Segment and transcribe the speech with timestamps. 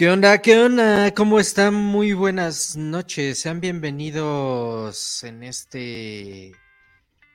[0.00, 0.40] ¿Qué onda?
[0.40, 1.12] ¿Qué onda?
[1.12, 1.74] ¿Cómo están?
[1.74, 3.38] Muy buenas noches.
[3.38, 6.52] Sean bienvenidos en este...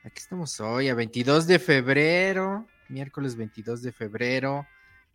[0.04, 4.66] Aquí estamos hoy, a 22 de febrero, miércoles 22 de febrero.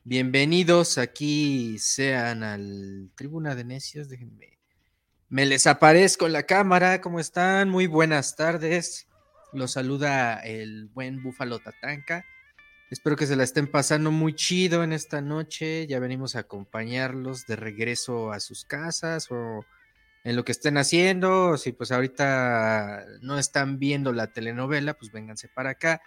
[0.05, 4.09] Bienvenidos aquí sean al Tribuna de Necios.
[4.09, 4.57] Déjenme.
[5.29, 7.01] Me les aparezco en la cámara.
[7.01, 7.69] ¿Cómo están?
[7.69, 9.09] Muy buenas tardes.
[9.53, 12.25] Los saluda el buen Búfalo Tatanca.
[12.91, 15.87] Espero que se la estén pasando muy chido en esta noche.
[15.87, 19.65] Ya venimos a acompañarlos de regreso a sus casas o
[20.25, 21.57] en lo que estén haciendo.
[21.57, 26.03] Si pues ahorita no están viendo la telenovela, pues vénganse para acá.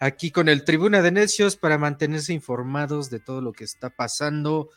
[0.00, 4.70] Aquí con el Tribuna de Necios para mantenerse informados de todo lo que está pasando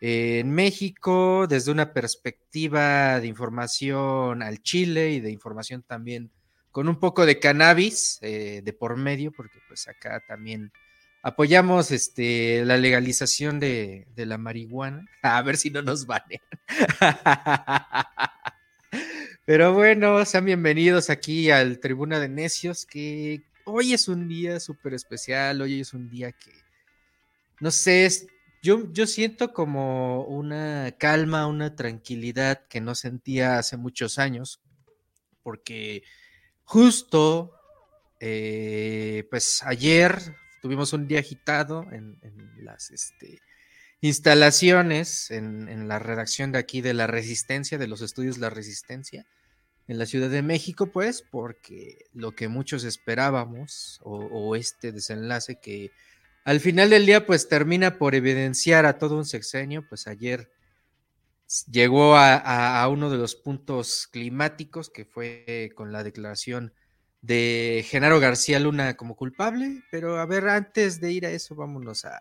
[0.00, 6.32] en México desde una perspectiva de información al Chile y de información también
[6.72, 10.72] con un poco de cannabis eh, de por medio, porque pues acá también
[11.26, 15.04] apoyamos este, la legalización de, la marihuana.
[15.22, 16.40] A ver si no nos banean.
[19.44, 24.94] Pero bueno, sean bienvenidos aquí al Tribuna de Necios, que hoy es un día súper
[24.94, 26.52] especial, hoy es un día que,
[27.58, 28.08] no sé,
[28.62, 34.60] yo, yo siento como una calma, una tranquilidad que no sentía hace muchos años,
[35.42, 36.04] porque
[36.62, 37.52] justo,
[38.20, 40.36] eh, pues ayer
[40.66, 42.18] tuvimos un día agitado en,
[42.56, 43.40] las este,
[44.00, 49.26] instalaciones, en, la redacción de aquí de La Resistencia, de los estudios La Resistencia,
[49.86, 55.92] en la Ciudad de México, pues, porque lo que muchos esperábamos, o, este desenlace que
[56.44, 60.50] al final del día, pues, termina por evidenciar a todo un sexenio, pues ayer
[61.70, 66.72] llegó a uno de los puntos climáticos, que fue con la declaración
[67.26, 72.04] de Genaro García Luna como culpable, pero a ver, antes de ir a eso, vámonos
[72.04, 72.20] a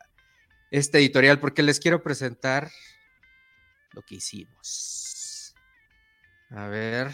[0.71, 2.71] este editorial porque les quiero presentar
[3.93, 5.53] lo que hicimos.
[6.49, 7.07] A ver,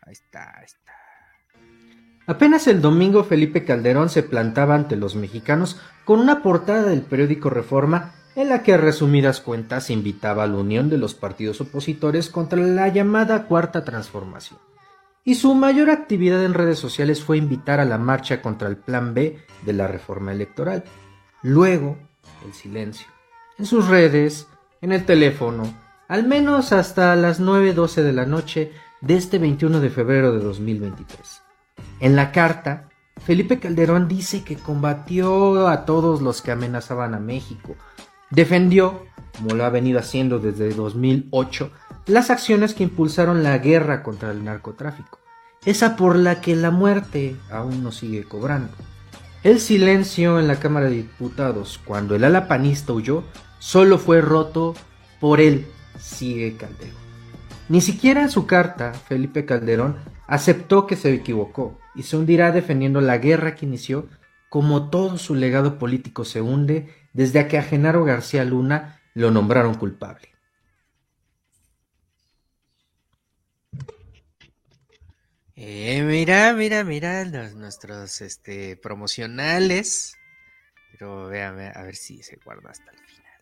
[0.00, 0.92] ahí está, ahí está.
[2.26, 7.50] Apenas el domingo Felipe Calderón se plantaba ante los mexicanos con una portada del periódico
[7.50, 12.30] Reforma en la que a resumidas cuentas invitaba a la unión de los partidos opositores
[12.30, 14.60] contra la llamada Cuarta Transformación
[15.28, 19.12] y su mayor actividad en redes sociales fue invitar a la marcha contra el Plan
[19.12, 20.84] B de la reforma electoral.
[21.42, 21.98] Luego,
[22.46, 23.06] el silencio.
[23.58, 24.46] En sus redes,
[24.80, 25.64] en el teléfono,
[26.08, 28.72] al menos hasta las 9.12 de la noche
[29.02, 31.42] de este 21 de febrero de 2023.
[32.00, 37.76] En la carta, Felipe Calderón dice que combatió a todos los que amenazaban a México,
[38.30, 39.04] defendió,
[39.36, 41.70] como lo ha venido haciendo desde 2008,
[42.06, 45.17] las acciones que impulsaron la guerra contra el narcotráfico,
[45.64, 48.72] esa por la que la muerte aún no sigue cobrando.
[49.42, 53.24] El silencio en la Cámara de Diputados cuando el ala panista huyó
[53.58, 54.74] solo fue roto
[55.20, 55.66] por él,
[55.98, 56.96] sigue Calderón.
[57.68, 63.00] Ni siquiera en su carta, Felipe Calderón aceptó que se equivocó y se hundirá defendiendo
[63.00, 64.08] la guerra que inició
[64.48, 69.74] como todo su legado político se hunde desde que a Genaro García Luna lo nombraron
[69.74, 70.28] culpable.
[75.60, 80.16] Eh, mira, mira, mira los, nuestros este, promocionales.
[80.92, 83.40] Pero véame a ver si se guarda hasta el final.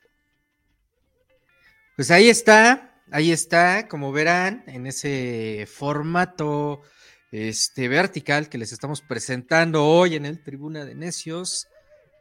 [1.94, 6.81] Pues ahí está, ahí está, como verán, en ese formato
[7.32, 11.69] este, vertical que les estamos presentando hoy en el Tribuna de Necios.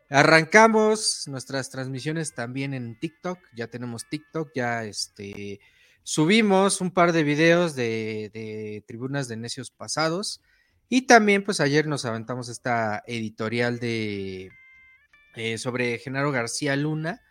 [0.09, 5.61] Arrancamos nuestras transmisiones también en TikTok, ya tenemos TikTok, ya este
[6.05, 10.39] subimos un par de videos de, tribunas de necios pasados
[10.87, 14.51] y también pues ayer nos aventamos esta editorial de
[15.35, 17.23] eh, sobre Genaro García Luna,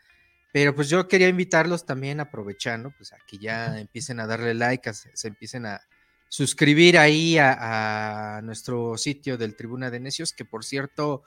[0.52, 4.92] pero pues yo quería invitarlos también aprovechando pues a que ya empiecen a darle like,
[4.92, 5.80] se, empiecen a
[6.28, 11.22] suscribir ahí a, a, nuestro sitio del Tribuna de Necios, que por cierto,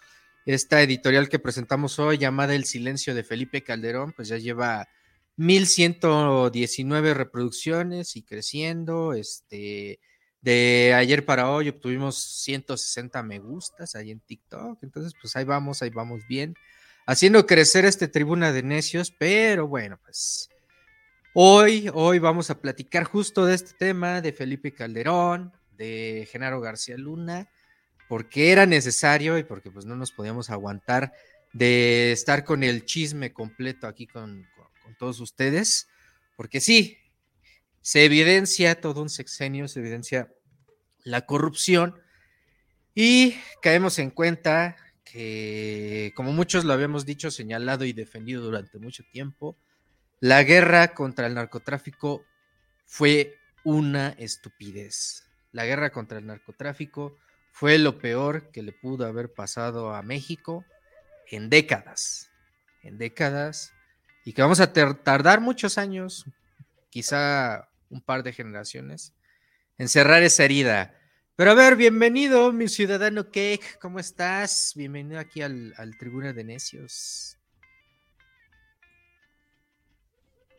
[0.45, 4.89] esta editorial que presentamos hoy llamada El Silencio de Felipe Calderón, pues ya lleva
[5.37, 9.13] 1119 reproducciones y creciendo.
[9.13, 9.99] Este,
[10.41, 14.83] de ayer para hoy obtuvimos 160 me gustas ahí en TikTok.
[14.83, 16.55] Entonces, pues ahí vamos, ahí vamos bien.
[17.05, 20.49] Haciendo crecer este tribuna de necios, pero bueno, pues
[21.33, 26.97] hoy, hoy vamos a platicar justo de este tema de Felipe Calderón, de Genaro García
[26.97, 27.49] Luna,
[28.09, 31.13] porque era necesario y porque pues no nos podíamos aguantar
[31.53, 34.45] de estar con el chisme completo aquí con,
[34.97, 35.87] todos ustedes,
[36.35, 36.97] porque sí,
[37.81, 40.33] se evidencia todo un sexenio, se evidencia
[41.03, 41.99] la corrupción
[42.93, 49.03] y caemos en cuenta que, como muchos lo habíamos dicho, señalado y defendido durante mucho
[49.11, 49.57] tiempo,
[50.19, 52.25] La guerra contra el narcotráfico
[52.85, 55.29] fue una estupidez.
[55.51, 57.15] La guerra contra el narcotráfico
[57.51, 60.65] fue lo peor que le pudo haber pasado a México
[61.29, 62.31] en décadas.
[62.81, 63.73] En décadas.
[64.27, 66.25] Y que vamos a tardar muchos años,
[66.89, 69.15] quizá un par de generaciones,
[69.77, 70.93] en cerrar esa herida.
[71.37, 74.73] Pero a ver, bienvenido, mi ciudadano Cake, ¿cómo estás?
[74.75, 77.37] Bienvenido aquí al, al Tribuna de Necios.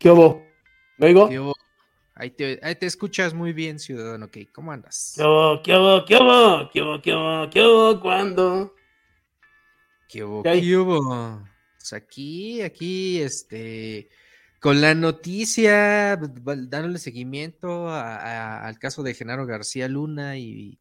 [0.00, 0.43] ¿Qué hubo?
[0.97, 1.55] ¿Me oigo?
[2.15, 5.12] Ahí te, ahí te, escuchas muy bien, ciudadano Cake, ¿cómo andas?
[5.15, 5.62] ¿Qué hubo?
[5.62, 6.06] ¿Qué hubo?
[6.06, 6.70] ¿Qué hubo?
[6.70, 7.03] ¿Qué hubo?
[7.03, 7.50] ¿Qué hubo?
[7.50, 8.00] ¿Qué hubo?
[8.00, 8.75] ¿Cuándo?
[10.09, 10.43] ¿Qué hubo?
[10.43, 11.44] ¿Qué, hubo?
[11.79, 14.09] Pues aquí, aquí, este
[14.61, 20.81] con la noticia, dándole seguimiento al caso de Genaro García Luna y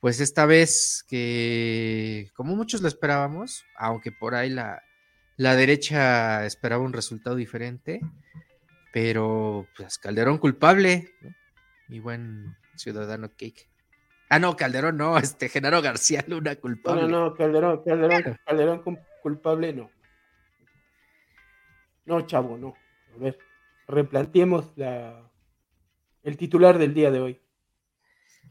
[0.00, 4.82] pues esta vez que, como muchos lo esperábamos, aunque por ahí la,
[5.36, 8.00] la derecha esperaba un resultado diferente,
[8.92, 11.10] pero pues Calderón culpable,
[11.88, 13.68] mi buen ciudadano Cake.
[14.28, 17.02] Ah, no, Calderón no, este Genaro García Luna culpable.
[17.02, 18.82] No, no, Calderón, Calderón, Calderón
[19.22, 19.90] culpable no.
[22.06, 22.74] No, chavo, no.
[23.14, 23.38] A ver,
[23.88, 25.30] replanteemos la,
[26.22, 27.40] el titular del día de hoy.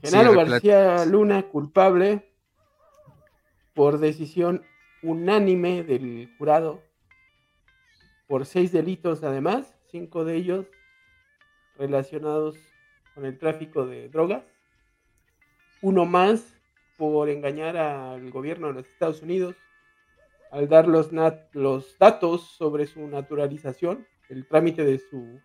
[0.02, 2.30] Genaro García Luna, culpable
[3.74, 4.63] por decisión
[5.04, 6.81] unánime del jurado,
[8.28, 10.66] por seis delitos además, cinco de ellos
[11.78, 12.58] relacionados
[13.13, 14.44] con el tráfico de drogas,
[15.81, 16.58] uno más
[16.98, 19.56] por engañar al gobierno de los Estados Unidos
[20.56, 21.12] al dar los,
[21.52, 25.42] los datos sobre su naturalización el trámite de su,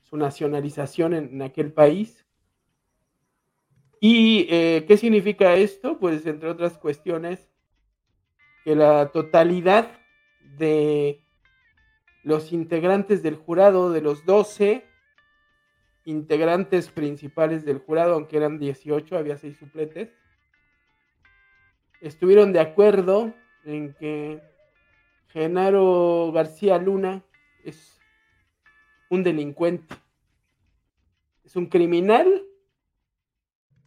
[0.00, 2.26] su nacionalización en, aquel país.
[4.00, 5.98] ¿Y eh, qué significa esto?
[5.98, 7.52] Pues entre otras cuestiones,
[8.64, 10.00] que la totalidad
[10.56, 11.26] de
[12.24, 14.82] los integrantes del jurado, de los 12
[16.06, 20.08] integrantes principales del jurado, aunque eran 18, había 6 suplentes,
[22.00, 24.42] estuvieron de acuerdo en que
[25.28, 27.24] Genaro García Luna
[27.64, 28.00] es
[29.10, 29.94] un delincuente,
[31.44, 32.44] es un criminal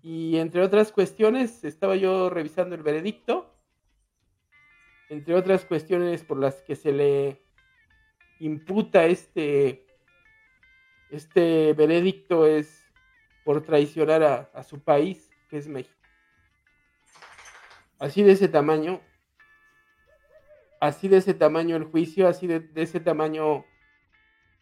[0.01, 3.55] y entre otras cuestiones estaba yo revisando el veredicto,
[5.09, 7.45] entre otras cuestiones por las que se le
[8.39, 9.85] imputa este,
[11.09, 12.85] este veredicto es
[13.43, 15.95] por traicionar a, su país, que es México.
[17.99, 19.01] Así de ese tamaño,
[20.79, 23.65] así de ese tamaño el juicio, así de ese tamaño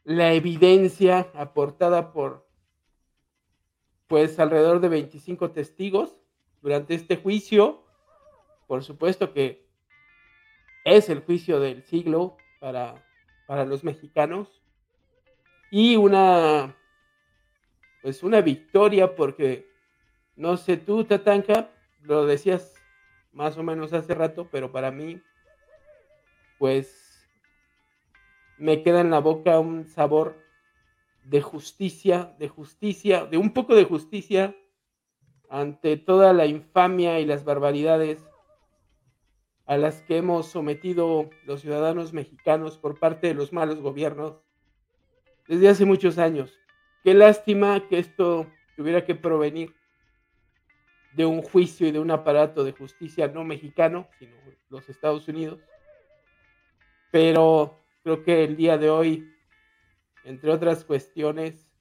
[0.04, 2.48] la evidencia aportada por
[4.08, 6.20] pues alrededor de 25 testigos
[6.62, 7.84] durante este juicio.
[8.68, 9.68] Por supuesto que
[10.84, 13.04] es el juicio del siglo para,
[13.48, 14.62] para los mexicanos
[15.72, 16.76] y una
[18.02, 19.68] pues una victoria porque
[20.36, 21.72] no sé tú Tatanka
[22.02, 22.76] lo decías
[23.32, 25.22] más o menos hace rato pero para mí
[26.60, 27.30] pues
[28.58, 30.42] me queda en la boca un sabor
[31.24, 34.56] de justicia, de justicia, de un poco de justicia
[35.50, 38.26] ante toda la infamia y las barbaridades
[39.66, 44.42] a las que hemos sometido los ciudadanos mexicanos por parte de los malos gobiernos
[45.48, 46.58] desde hace muchos años.
[47.04, 49.74] Qué lástima que esto tuviera que provenir
[51.14, 54.36] de un juicio y de un aparato de justicia no mexicano, sino
[54.70, 55.60] los Estados Unidos.
[57.14, 59.34] Pero Creo que el día de hoy,
[60.26, 61.72] entre otras cuestiones,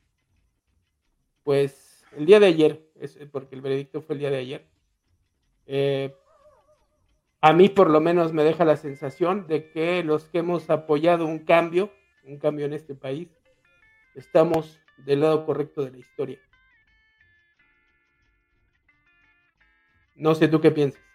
[1.43, 4.69] pues el día de ayer, es porque el veredicto fue el día de ayer,
[5.67, 6.15] eh,
[7.41, 11.27] a mí por lo menos me deja la sensación de que los que hemos apoyado
[11.27, 13.29] un cambio, un cambio en este país,
[14.15, 16.39] estamos del lado correcto de la historia.
[20.15, 21.12] No sé tú qué piensas.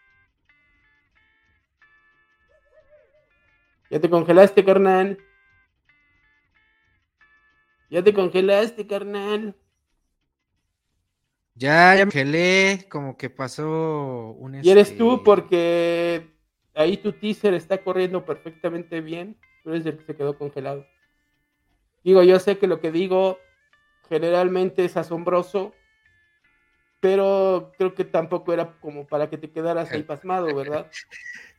[3.90, 5.18] Ya te congelaste, carnal.
[7.90, 9.56] Ya te congelaste, carnal.
[11.56, 14.64] Ya, ya me congelé, como que pasó un...
[14.64, 16.38] Y eres tú este, porque
[16.76, 19.40] ahí tu teaser está corriendo perfectamente bien.
[19.64, 20.86] Tú eres el que se quedó congelado.
[22.04, 23.40] Digo, yo sé que lo que digo
[24.08, 25.74] generalmente es asombroso,
[27.00, 30.90] pero creo que tampoco era como para que te quedaras ahí pasmado, ¿verdad?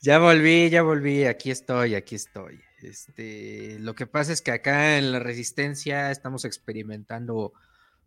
[0.00, 2.60] Ya volví, ya volví, aquí estoy, aquí estoy.
[2.82, 7.52] Este, lo que pasa es que acá en la resistencia estamos experimentando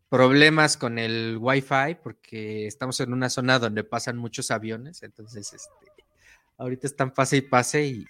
[0.07, 5.91] problemas con el Wi-Fi porque estamos en una zona donde pasan muchos aviones, entonces este,
[6.57, 8.05] ahorita están pase y pase y,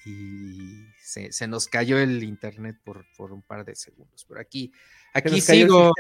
[1.04, 4.26] se, nos cayó el internet por, por, un par de segundos.
[4.28, 4.72] Pero aquí,
[5.14, 5.92] aquí sigo.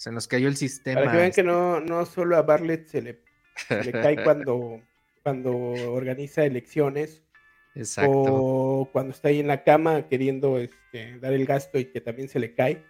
[0.00, 0.98] Se nos cayó el sistema.
[0.98, 3.22] Para que vean que no, no solo a Bartlett se le,
[3.68, 4.80] le cae cuando,
[5.22, 7.22] cuando organiza elecciones.
[7.74, 8.10] Exacto.
[8.10, 12.30] O cuando está ahí en la cama queriendo este, dar el gasto y que también
[12.30, 12.82] se le cae.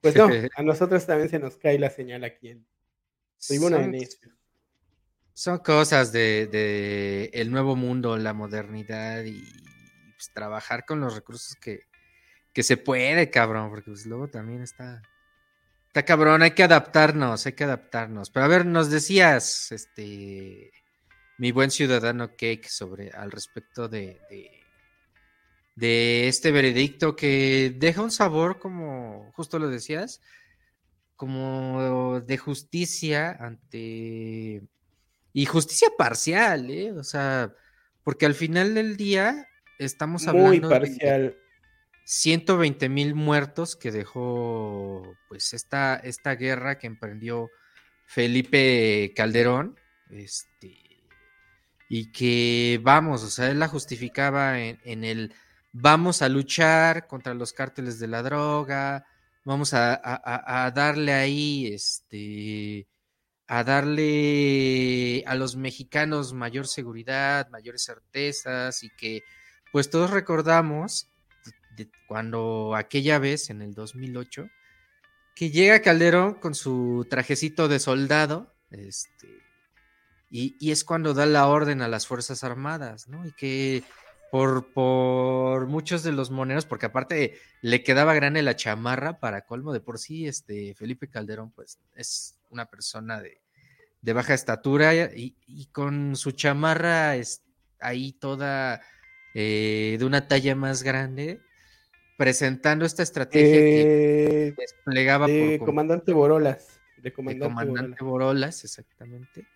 [0.00, 2.66] Pues no, a nosotros también se nos cae la señal aquí en
[3.46, 3.94] Tribuna son,
[5.32, 9.44] son cosas de, el nuevo mundo, la modernidad y
[10.16, 11.82] pues, trabajar con los recursos que,
[12.52, 15.02] que se puede, cabrón, porque pues luego también está,
[15.88, 18.30] está cabrón, hay que adaptarnos, hay que adaptarnos.
[18.30, 20.70] Pero a ver, nos decías, este,
[21.36, 24.20] mi buen ciudadano Cake, sobre al respecto de
[25.78, 30.20] de este veredicto que deja un sabor, como justo lo decías,
[31.14, 34.62] como de justicia ante...
[35.32, 36.90] Y justicia parcial, ¿eh?
[36.92, 37.54] O sea,
[38.02, 39.46] porque al final del día
[39.78, 41.38] estamos hablando de
[42.10, 47.50] 120 mil muertos que dejó pues esta, esta guerra que emprendió
[48.06, 51.02] Felipe Calderón, este,
[51.90, 55.34] y que vamos, o sea, él la justificaba en el
[55.72, 59.04] vamos a luchar contra los cárteles de la droga,
[59.44, 62.88] vamos a, darle ahí, este,
[63.48, 69.20] a darle a los mexicanos mayor seguridad, mayores certezas y que
[69.72, 71.10] pues todos recordamos
[72.06, 74.48] cuando aquella vez en el 2008
[75.34, 79.28] que llega Calderón con su trajecito de soldado, este,
[80.30, 83.24] y, y, es cuando da la orden a las Fuerzas Armadas, ¿no?
[83.24, 83.84] Y que
[84.30, 89.72] por, por muchos de los moneros, porque aparte le quedaba grande la chamarra para colmo
[89.72, 93.40] de por sí, este Felipe Calderón, pues es una persona de,
[94.12, 97.42] baja estatura y, con su chamarra es
[97.80, 98.80] ahí toda
[99.34, 101.40] eh, de una talla más grande,
[102.18, 106.80] presentando esta estrategia que eh, desplegaba de comandante Borolas.
[106.96, 109.46] De comandante, Borolas, exactamente.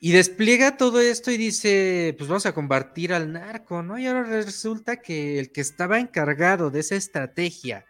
[0.00, 3.96] Y despliega todo esto y dice, pues vamos a combatir al narco, ¿no?
[3.96, 7.86] Y ahora resulta que el que estaba encargado de esa estrategia,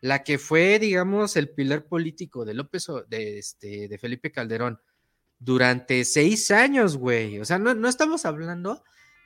[0.00, 4.80] la que fue, digamos, el pilar político de López, de, este, de Felipe Calderón,
[5.38, 7.38] durante seis años, güey.
[7.38, 8.82] O sea, no, no estamos hablando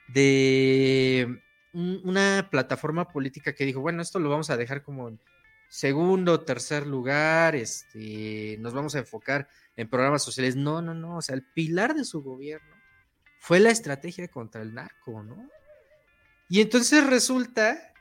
[0.09, 1.41] de
[1.75, 5.21] una plataforma política que dijo, bueno, esto lo vamos a dejar como en
[5.69, 10.57] segundo, tercer lugar, este, nos vamos a enfocar en programas sociales.
[10.57, 11.17] No, no, no.
[11.17, 12.77] O sea, el pilar de su gobierno
[13.41, 15.49] fue la estrategia contra el narco, ¿no?
[16.49, 17.93] Y entonces resulta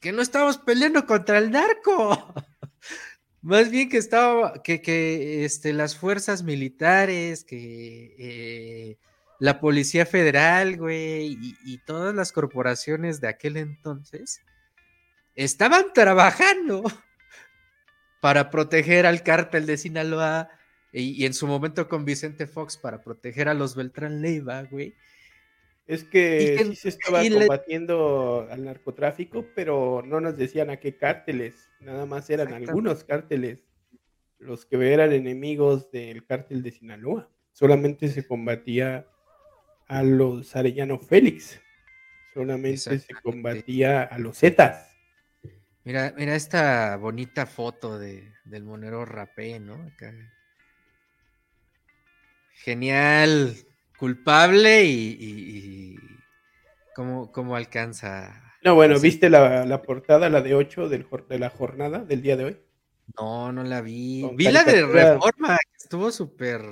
[0.00, 2.34] que no estábamos peleando contra el narco.
[3.42, 8.98] Más bien que estaba, que, que este, las fuerzas militares, que eh,
[9.42, 14.40] la Policía Federal, güey, y, y, todas las corporaciones de aquel entonces
[15.34, 16.84] estaban trabajando
[18.20, 20.48] para proteger al cártel de Sinaloa,
[20.92, 24.94] y, en su momento con Vicente Fox para proteger a los Beltrán Leiva, güey.
[25.88, 31.68] Es que, sí se estaba combatiendo al narcotráfico, pero no nos decían a qué cárteles,
[31.80, 33.64] nada más eran algunos cárteles
[34.38, 37.28] los que eran enemigos del cártel de Sinaloa.
[37.50, 39.08] Solamente se combatía
[39.88, 41.60] a los Arellano Félix,
[42.34, 44.94] solamente se combatía a los Zetas.
[45.84, 49.74] Mira, mira esta bonita foto de, del monero rapé, ¿no?
[49.74, 50.14] Acá
[52.62, 53.56] genial,
[53.98, 55.96] culpable y,
[56.94, 58.54] ¿cómo, alcanza.
[58.62, 62.44] No, bueno, ¿viste la, portada, la de 8 del, de la jornada del día de
[62.44, 62.60] hoy?
[63.18, 64.28] No, no la vi.
[64.34, 66.62] vi la de Reforma, que estuvo súper...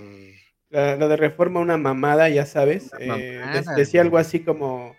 [0.71, 2.91] La, de Reforma, una mamada, ya sabes.
[2.99, 3.43] Eh,
[3.77, 4.97] decía algo así como...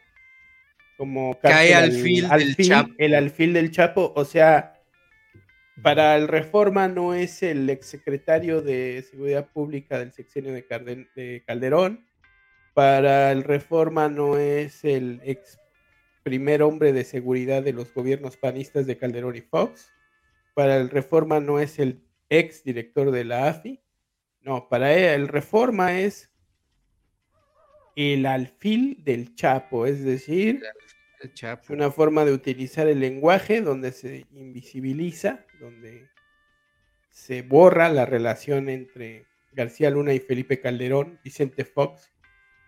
[0.97, 2.93] como Cae al, fil del Chapo.
[2.97, 4.73] El alfil del Chapo, o sea
[5.81, 12.05] para el Reforma no es el exsecretario de Seguridad Pública del sexenio de, Calderón.
[12.73, 15.59] Para el Reforma no es el ex
[16.23, 19.91] primer hombre de seguridad de los gobiernos panistas de Calderón y Fox.
[20.53, 23.81] Para el Reforma no es el ex director de la AFI.
[24.43, 26.31] No, para él, el Reforma es
[27.95, 30.63] el alfil del Chapo, es decir,
[31.21, 36.09] es una forma de utilizar el lenguaje donde se invisibiliza, donde
[37.11, 42.11] se borra la relación entre García Luna y Felipe Calderón, Vicente Fox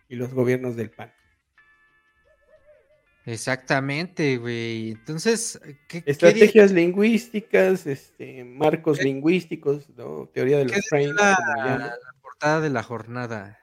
[0.10, 1.12] y los gobiernos del PAN.
[3.25, 4.92] Exactamente, güey.
[4.92, 10.30] Entonces, ¿qué, estrategias lingüísticas, este, marcos lingüísticos, ¿no?
[10.34, 11.13] teoría de los frames.
[11.13, 11.38] La,
[11.77, 13.60] la portada de la jornada.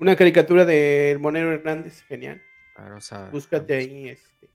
[0.00, 2.40] Una caricatura de Monero Hernández, genial.
[3.30, 4.50] Búscate ahí, este.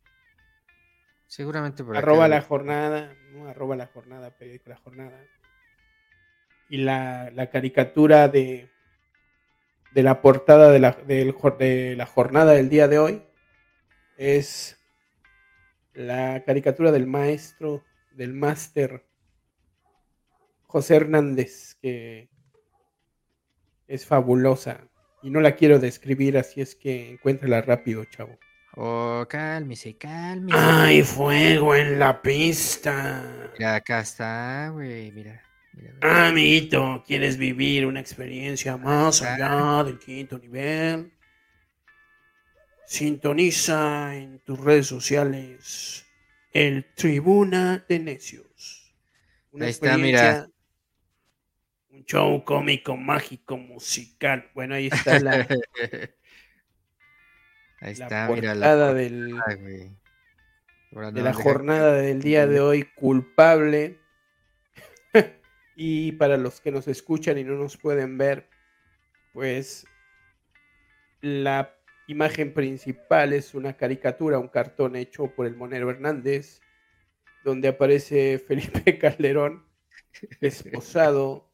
[1.28, 3.48] Seguramente por Arroba la jornada, ¿no?
[3.48, 5.20] Arroba la jornada, periódico La Jornada.
[6.70, 8.70] Y la, la caricatura de,
[9.92, 13.24] de la portada de la, de la jornada del día de hoy
[14.18, 14.78] es
[15.94, 19.06] la caricatura del maestro, del máster
[20.68, 22.30] José Hernández, que
[23.88, 24.88] es fabulosa
[25.22, 28.38] y no la quiero describir, así es que encuéntrala rápido, chavo.
[28.76, 30.58] Oh, cálmese, cálmese.
[30.60, 33.52] ¡Ay, fuego en la pista!
[33.60, 35.42] Ya acá está, güey, mira.
[36.02, 41.12] Ah, amiguito, ¿quieres vivir una experiencia más allá del quinto nivel?
[42.86, 46.06] Sintoniza en tus redes sociales
[46.54, 48.96] el Tribuna de Necios.
[49.60, 50.48] Ahí está, mira.
[51.90, 54.50] Un show cómico, mágico, musical.
[54.54, 55.48] Bueno, ahí está la.
[57.82, 59.36] ahí está, mira la del,
[60.92, 64.00] de la jornada del día de hoy, culpable.
[65.76, 68.50] y para los que nos escuchan y no nos pueden ver,
[69.34, 69.86] pues
[71.22, 71.76] la
[72.14, 76.62] imagen principal es una caricatura, un cartón hecho por el Monero Hernández,
[77.44, 79.66] donde aparece Felipe Calderón
[80.42, 81.52] esposado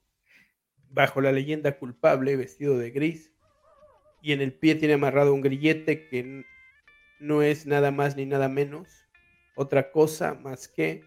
[0.89, 3.31] bajo la leyenda culpable, vestido de gris,
[4.21, 6.45] y en el pie tiene amarrado un grillete que
[7.19, 9.07] no es nada más ni nada menos
[9.55, 11.03] otra cosa más que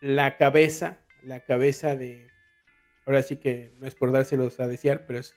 [0.00, 2.28] la cabeza, la cabeza de,
[3.06, 5.36] ahora sí que no es por dárselos a desear, pero es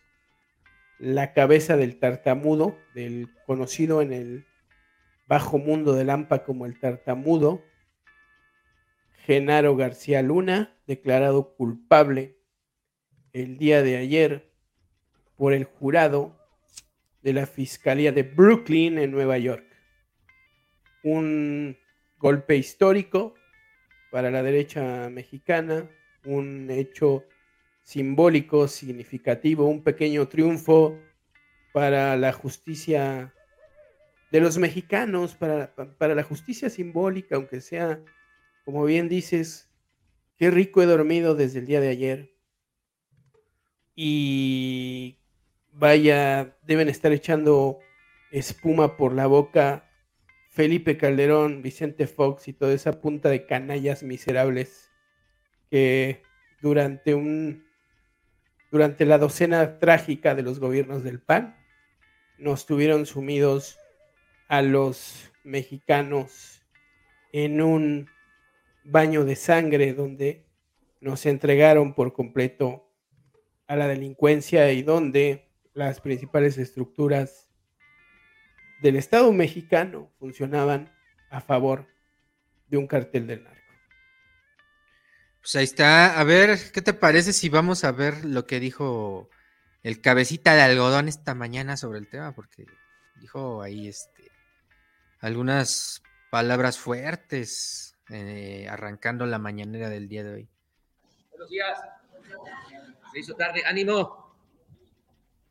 [0.99, 4.45] la cabeza del tartamudo, del conocido en el
[5.27, 7.63] bajo mundo del AMPA como el tartamudo,
[9.25, 12.37] Genaro García Luna, declarado culpable
[13.31, 14.51] el día de ayer
[15.35, 16.37] por el jurado
[17.21, 19.65] de la Fiscalía de Brooklyn en Nueva York.
[21.03, 21.77] Un
[22.19, 23.33] golpe histórico
[24.11, 25.89] para la derecha mexicana,
[26.25, 27.23] un hecho
[27.83, 30.99] simbólico, significativo, un pequeño triunfo
[31.73, 33.33] para la justicia
[34.31, 38.01] de los mexicanos, para, para, la justicia simbólica, aunque sea,
[38.65, 39.69] como bien dices,
[40.37, 42.33] qué rico he dormido desde el día de ayer.
[43.95, 45.19] Y
[45.71, 47.79] vaya, deben estar echando
[48.31, 49.87] espuma por la boca
[50.49, 54.91] Felipe Calderón, Vicente Fox y toda esa punta de canallas miserables
[55.69, 56.21] que
[56.61, 57.65] durante un
[58.73, 61.55] durante la docena trágica de los gobiernos del PAN,
[62.39, 63.77] nos tuvieron sumidos
[64.47, 66.63] a los mexicanos
[67.33, 68.09] en un
[68.83, 70.47] baño de sangre donde
[71.01, 72.91] nos entregaron por completo
[73.67, 77.51] a la delincuencia y donde las principales estructuras
[78.81, 80.91] del Estado mexicano funcionaban
[81.29, 81.85] a favor
[82.69, 83.62] de un cartel del narco.
[85.43, 86.17] Pues ahí está.
[86.17, 89.29] A ver, ¿qué te parece si vamos a ver lo que dijo
[89.81, 92.33] el cabecita de algodón esta mañana sobre el tema?
[92.33, 92.65] Porque
[93.19, 94.31] dijo ahí este
[95.19, 96.01] algunas
[96.31, 100.49] palabras fuertes eh, arrancando la mañanera del día de hoy.
[101.31, 101.77] Buenos días.
[103.11, 103.63] Se hizo tarde.
[103.65, 104.33] Ánimo.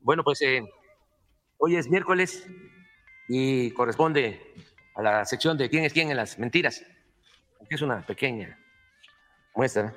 [0.00, 0.62] Bueno, pues eh,
[1.58, 2.46] hoy es miércoles
[3.28, 4.54] y corresponde
[4.94, 6.82] a la sección de quién es quién en las mentiras,
[7.58, 8.58] aunque es una pequeña
[9.54, 9.94] muestra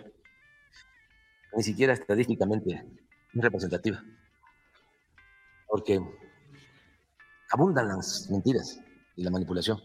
[1.55, 2.85] ni siquiera estadísticamente
[3.33, 4.03] representativa,
[5.67, 6.01] porque
[7.51, 8.79] abundan las mentiras
[9.15, 9.81] y la manipulación.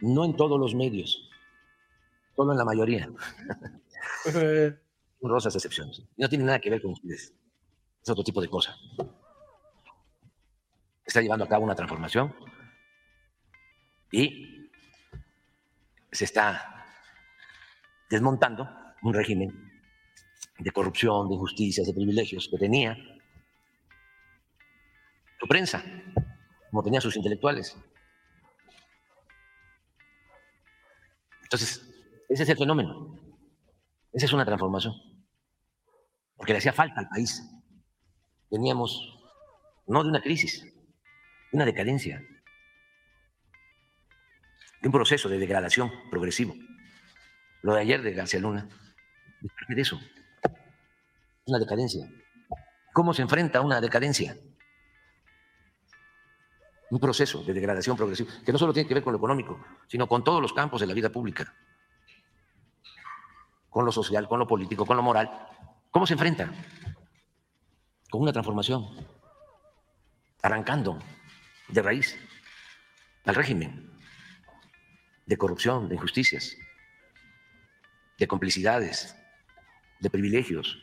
[0.00, 1.28] No en todos los medios,
[2.36, 3.10] solo en la mayoría.
[5.20, 6.02] Rosas excepciones.
[6.16, 7.34] no tiene nada que ver con ustedes.
[8.02, 8.76] Es otro tipo de cosa.
[11.04, 12.32] Está llevando a cabo una transformación
[14.12, 14.70] y
[16.12, 16.77] se está
[18.10, 18.68] desmontando
[19.02, 19.70] un régimen
[20.58, 22.96] de corrupción, de injusticias, de privilegios que tenía
[25.38, 25.84] su prensa,
[26.70, 27.76] como tenían sus intelectuales.
[31.42, 31.82] Entonces,
[32.28, 33.18] ese es el fenómeno.
[34.12, 34.94] Esa es una transformación.
[36.36, 37.42] Porque le hacía falta al país.
[38.50, 39.18] Teníamos,
[39.86, 42.20] no de una crisis, de una decadencia,
[44.80, 46.54] de un proceso de degradación progresivo.
[47.62, 48.68] Lo de ayer de García Luna,
[49.68, 50.00] ¿qué de eso?
[51.46, 52.08] Una decadencia.
[52.92, 54.36] ¿Cómo se enfrenta a una decadencia?
[56.90, 60.06] Un proceso de degradación progresiva, que no solo tiene que ver con lo económico, sino
[60.06, 61.54] con todos los campos de la vida pública.
[63.68, 65.30] Con lo social, con lo político, con lo moral.
[65.90, 66.50] ¿Cómo se enfrenta?
[68.10, 68.86] Con una transformación.
[70.42, 70.98] arrancando
[71.68, 72.16] de raíz
[73.24, 73.92] al régimen
[75.26, 76.56] de corrupción, de injusticias,
[78.18, 79.16] de complicidades,
[80.00, 80.78] de privilegios.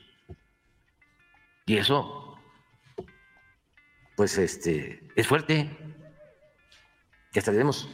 [1.65, 2.39] Y eso,
[4.15, 5.69] pues, este, es fuerte.
[7.33, 7.89] Y hasta debemos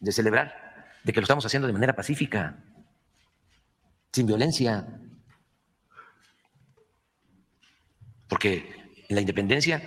[0.00, 0.66] de celebrar
[1.04, 2.62] de que lo estamos haciendo de manera pacífica,
[4.12, 4.86] sin violencia.
[8.28, 8.74] Porque
[9.08, 9.82] en la independencia,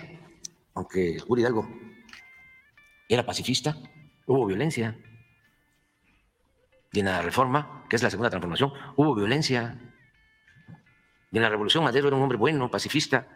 [0.73, 1.69] aunque Julio Hidalgo
[3.09, 3.75] era pacifista,
[4.25, 4.97] hubo violencia.
[6.91, 9.77] Y en la reforma, que es la segunda transformación, hubo violencia.
[11.31, 13.27] Y en la revolución Madero era un hombre bueno, pacifista.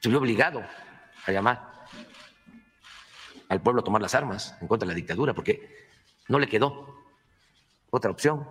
[0.00, 0.64] Se vio obligado
[1.26, 1.86] a llamar
[3.48, 5.88] al pueblo a tomar las armas en contra de la dictadura, porque
[6.28, 7.04] no le quedó
[7.90, 8.48] otra opción.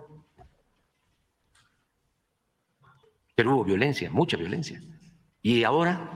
[3.34, 4.80] Pero hubo violencia, mucha violencia.
[5.42, 6.12] Y ahora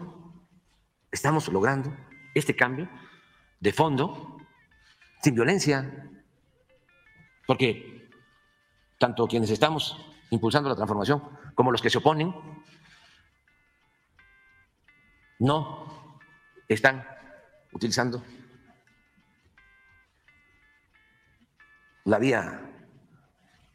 [1.11, 1.96] estamos logrando
[2.35, 2.88] este cambio
[3.59, 4.37] de fondo
[5.22, 6.09] sin violencia,
[7.46, 8.11] porque
[8.98, 9.96] tanto quienes estamos
[10.30, 11.22] impulsando la transformación
[11.54, 12.35] como los que se oponen
[15.38, 16.18] no
[16.68, 17.06] están
[17.72, 18.22] utilizando
[22.04, 22.61] la vía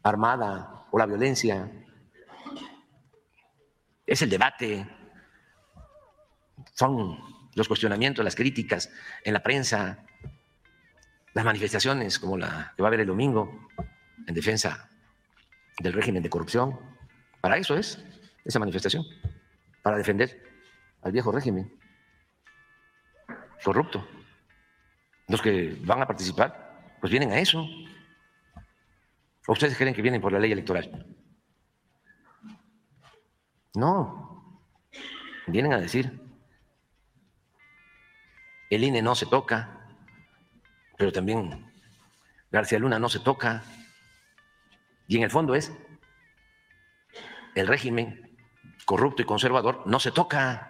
[0.02, 1.70] armada o la violencia.
[4.06, 4.86] Es el debate,
[6.74, 7.18] son
[7.54, 8.90] los cuestionamientos, las críticas
[9.24, 10.04] en la prensa,
[11.34, 13.68] las manifestaciones como la que va a haber el domingo
[14.26, 14.88] en defensa
[15.78, 16.78] del régimen de corrupción.
[17.40, 18.04] Para eso es
[18.44, 19.04] esa manifestación,
[19.82, 20.42] para defender
[21.02, 21.78] al viejo régimen
[23.62, 24.06] corrupto.
[25.28, 27.66] Los que van a participar, pues vienen a eso.
[29.46, 31.06] ¿O ustedes creen que vienen por la ley electoral?
[33.74, 34.62] No,
[35.46, 36.20] vienen a decir,
[38.68, 39.81] el INE no se toca,
[40.96, 41.72] pero también
[42.50, 43.64] García Luna no se toca.
[45.08, 45.72] Y en el fondo es,
[47.54, 48.36] el régimen
[48.84, 50.68] corrupto y conservador no se toca.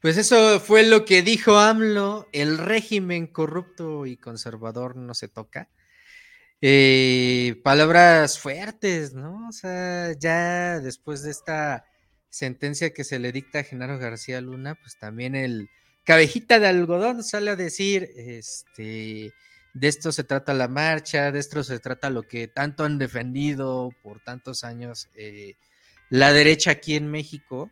[0.00, 5.70] Pues eso fue lo que dijo AMLO, el régimen corrupto y conservador no se toca.
[6.60, 9.48] Eh, palabras fuertes, ¿no?
[9.48, 11.86] O sea, ya después de esta
[12.28, 15.70] sentencia que se le dicta a Genaro García Luna, pues también el
[16.04, 19.32] cabejita de algodón sale a decir, este,
[19.74, 23.90] de esto se trata la marcha, de esto se trata lo que tanto han defendido
[24.02, 25.54] por tantos años eh,
[26.10, 27.70] la derecha aquí en México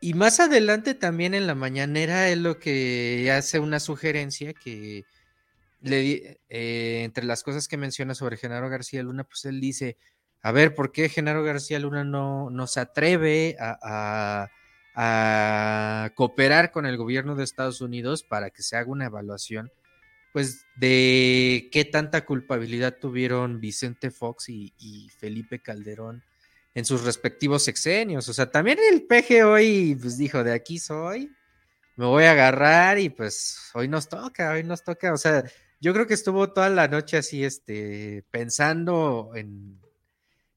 [0.00, 5.04] y más adelante también en la mañanera es lo que hace una sugerencia que
[5.80, 9.96] le, eh, entre las cosas que menciona sobre Genaro García Luna, pues él dice,
[10.42, 14.50] a ver, ¿por qué Genaro García Luna no, no se atreve a, a,
[14.94, 19.70] cooperar con el gobierno de Estados Unidos para que se haga una evaluación,
[20.32, 26.22] pues, de qué tanta culpabilidad tuvieron Vicente Fox y, y Felipe Calderón
[26.74, 28.28] en sus respectivos sexenios.
[28.28, 31.30] O sea, también el PG hoy pues dijo, de aquí soy,
[31.96, 35.12] me voy a agarrar y pues hoy nos toca, hoy nos toca.
[35.12, 35.44] O sea,
[35.80, 39.80] yo creo que estuvo toda la noche así, este, pensando en,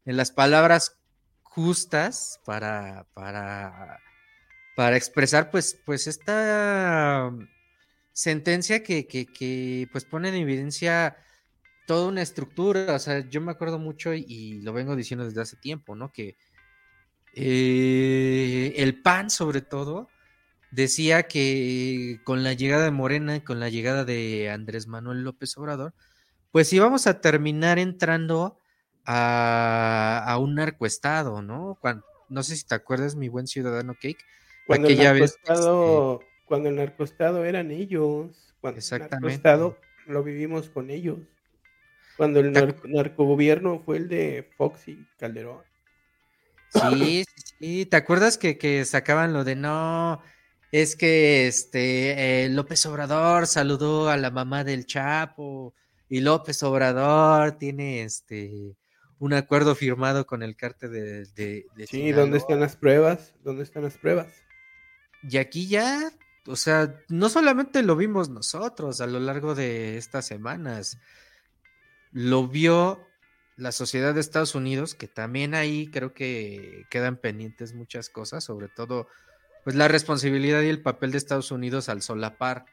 [0.05, 0.97] en las palabras
[1.43, 3.99] justas para, para,
[4.75, 7.31] para expresar pues, pues esta
[8.11, 11.17] sentencia que, que, pues pone en evidencia
[11.87, 15.57] toda una estructura, o sea, yo me acuerdo mucho y, lo vengo diciendo desde hace
[15.57, 16.11] tiempo, ¿no?
[16.11, 16.35] Que
[17.33, 20.09] eh, el PAN, sobre todo,
[20.71, 25.93] decía que con la llegada de Morena con la llegada de Andrés Manuel López Obrador,
[26.51, 28.59] pues íbamos a terminar entrando
[29.05, 31.77] a, un narcoestado, ¿no?
[32.29, 34.23] no sé si te acuerdas, mi buen ciudadano Cake.
[34.65, 39.15] Cuando el narcoestado, este cuando el narcoestado eran ellos, cuando exactamente.
[39.15, 41.19] el narcoestado lo vivimos con ellos.
[42.17, 45.63] Cuando el narcogobierno fue el de Fox y Calderón.
[46.69, 47.25] Sí,
[47.59, 50.21] sí, ¿te acuerdas que, sacaban lo de no?
[50.71, 55.73] Es que este eh, López Obrador saludó a la mamá del Chapo
[56.09, 58.75] y López Obrador tiene este
[59.19, 63.33] un acuerdo firmado con el cártel de, de, Sí, ¿dónde están las pruebas?
[63.43, 64.27] ¿Dónde están las pruebas?
[65.29, 66.11] Y aquí ya,
[66.45, 70.99] o sea, no solamente lo vimos nosotros a lo largo de estas semanas,
[72.11, 73.05] lo vio
[73.57, 78.67] la sociedad de Estados Unidos, que también ahí creo que quedan pendientes muchas cosas, sobre
[78.67, 79.07] todo
[79.63, 82.65] pues la responsabilidad y el papel de Estados Unidos al solapar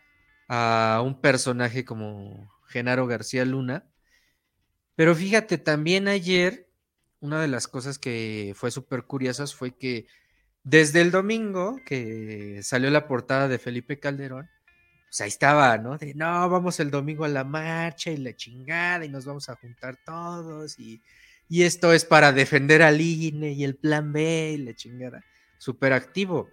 [0.49, 3.87] a un personaje como Genaro García Luna.
[4.95, 6.69] Pero fíjate, también ayer
[7.21, 10.07] una de las cosas que fue súper curiosas fue que
[10.65, 14.49] desde el domingo que salió la portada de Felipe Calderón,
[15.09, 15.99] pues ahí estaba, ¿no?
[15.99, 19.57] De no, vamos el domingo a la marcha y la chingada y nos vamos a
[19.57, 21.03] juntar todos y,
[21.49, 25.23] y esto es para defender al INE y el plan B y la chingada.
[25.59, 26.49] Súper activo.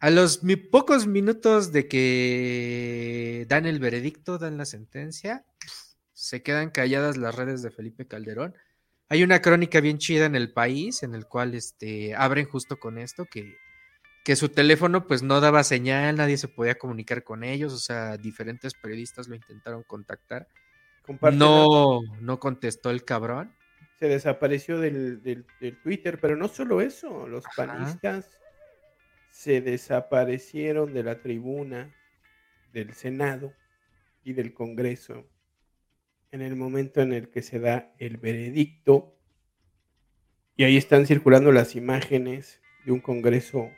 [0.00, 5.46] A los pocos minutos de que dan el veredicto, dan la sentencia,
[6.12, 8.54] se quedan calladas las redes de Felipe Calderón.
[9.08, 12.98] Hay una crónica bien chida en el país, en el cual este, abren justo con
[12.98, 13.56] esto, que,
[14.24, 18.16] que su teléfono pues no daba señal, nadie se podía comunicar con ellos, o sea,
[18.16, 20.48] diferentes periodistas lo intentaron contactar.
[21.32, 23.54] No, no contestó el cabrón.
[24.00, 25.46] Se desapareció del, del,
[25.82, 28.28] Twitter, pero no solo eso, los panistas
[29.30, 31.94] se desaparecieron de la tribuna
[32.72, 33.52] del Senado
[34.24, 35.24] y del Congreso
[36.30, 39.16] en el momento en el que se da el veredicto.
[40.56, 43.70] Y ahí están circulando las imágenes de un Congreso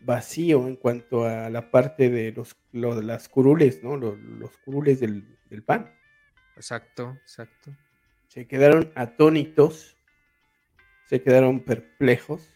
[0.00, 3.96] vacío en cuanto a la parte de los, las curules, ¿no?
[3.96, 5.92] Los, curules del, del PAN.
[6.56, 7.76] Exacto, exacto.
[8.28, 9.96] Se quedaron atónitos,
[11.06, 12.52] se quedaron perplejos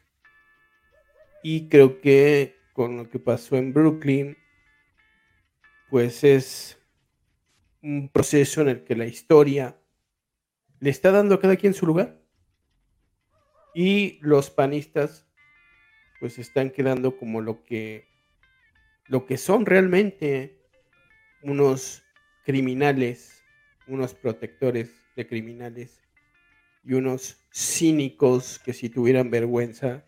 [1.43, 4.37] y creo que con lo que pasó en Brooklyn,
[5.89, 6.80] pues es
[7.83, 9.79] un proceso en el que la historia
[10.81, 12.21] le está dando a cada quien su lugar.
[13.75, 15.27] Y los panistas
[16.19, 18.09] pues están quedando como lo que
[19.07, 20.61] lo que son realmente
[21.43, 22.05] unos
[22.45, 23.43] criminales,
[23.89, 26.01] unos protectores de criminales
[26.85, 30.05] y unos cínicos que si tuvieran vergüenza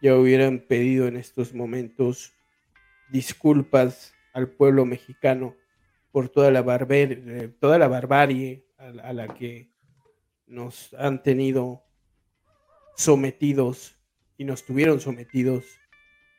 [0.00, 2.32] ya hubieran pedido en estos momentos
[3.10, 5.54] disculpas al pueblo mexicano
[6.14, 9.72] por toda la, barbarie, toda la barbarie a, la que
[10.46, 11.82] nos han tenido
[12.94, 13.98] sometidos
[14.38, 15.64] y nos tuvieron sometidos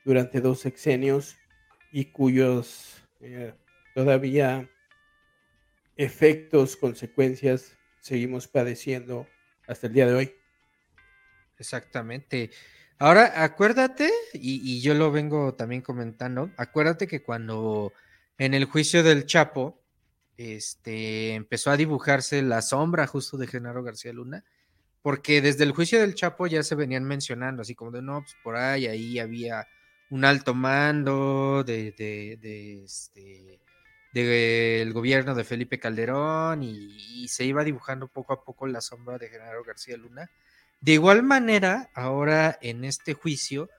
[0.05, 1.35] durante dos sexenios
[1.91, 3.53] y cuyos eh,
[3.93, 4.71] todavía
[5.97, 9.27] efectos, consecuencias seguimos padeciendo
[9.67, 10.35] hasta el día de hoy.
[11.57, 12.49] Exactamente.
[12.97, 17.91] Ahora, acuérdate, y, yo lo vengo también comentando, acuérdate que cuando
[18.37, 19.81] en el juicio del Chapo,
[20.37, 24.43] este, empezó a dibujarse la sombra justo de Genaro García Luna,
[25.01, 28.35] porque desde el juicio del Chapo ya se venían mencionando, así como de, no, pues
[28.43, 29.67] por ahí, ahí había
[30.09, 33.59] un alto mando de, de, este,
[34.13, 39.17] del gobierno de Felipe Calderón y, y, se iba dibujando poco a poco la sombra
[39.17, 40.29] de Genaro García Luna.
[40.81, 43.69] De igual manera, ahora en este juicio,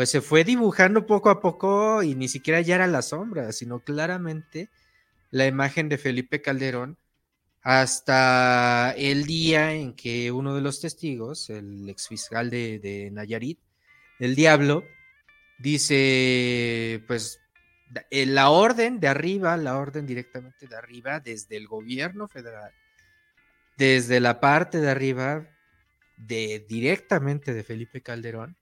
[0.00, 3.80] pues se fue dibujando poco a poco y ni siquiera ya era la sombra, sino
[3.80, 4.70] claramente
[5.30, 6.96] la imagen de Felipe Calderón
[7.60, 13.58] hasta el día en que uno de los testigos, el exfiscal de, de Nayarit,
[14.20, 14.84] el diablo,
[15.58, 17.38] dice, pues
[18.10, 22.72] la orden de arriba, la orden directamente de arriba, desde el gobierno federal,
[23.76, 25.46] desde la parte de arriba,
[26.16, 28.56] de directamente de Felipe Calderón,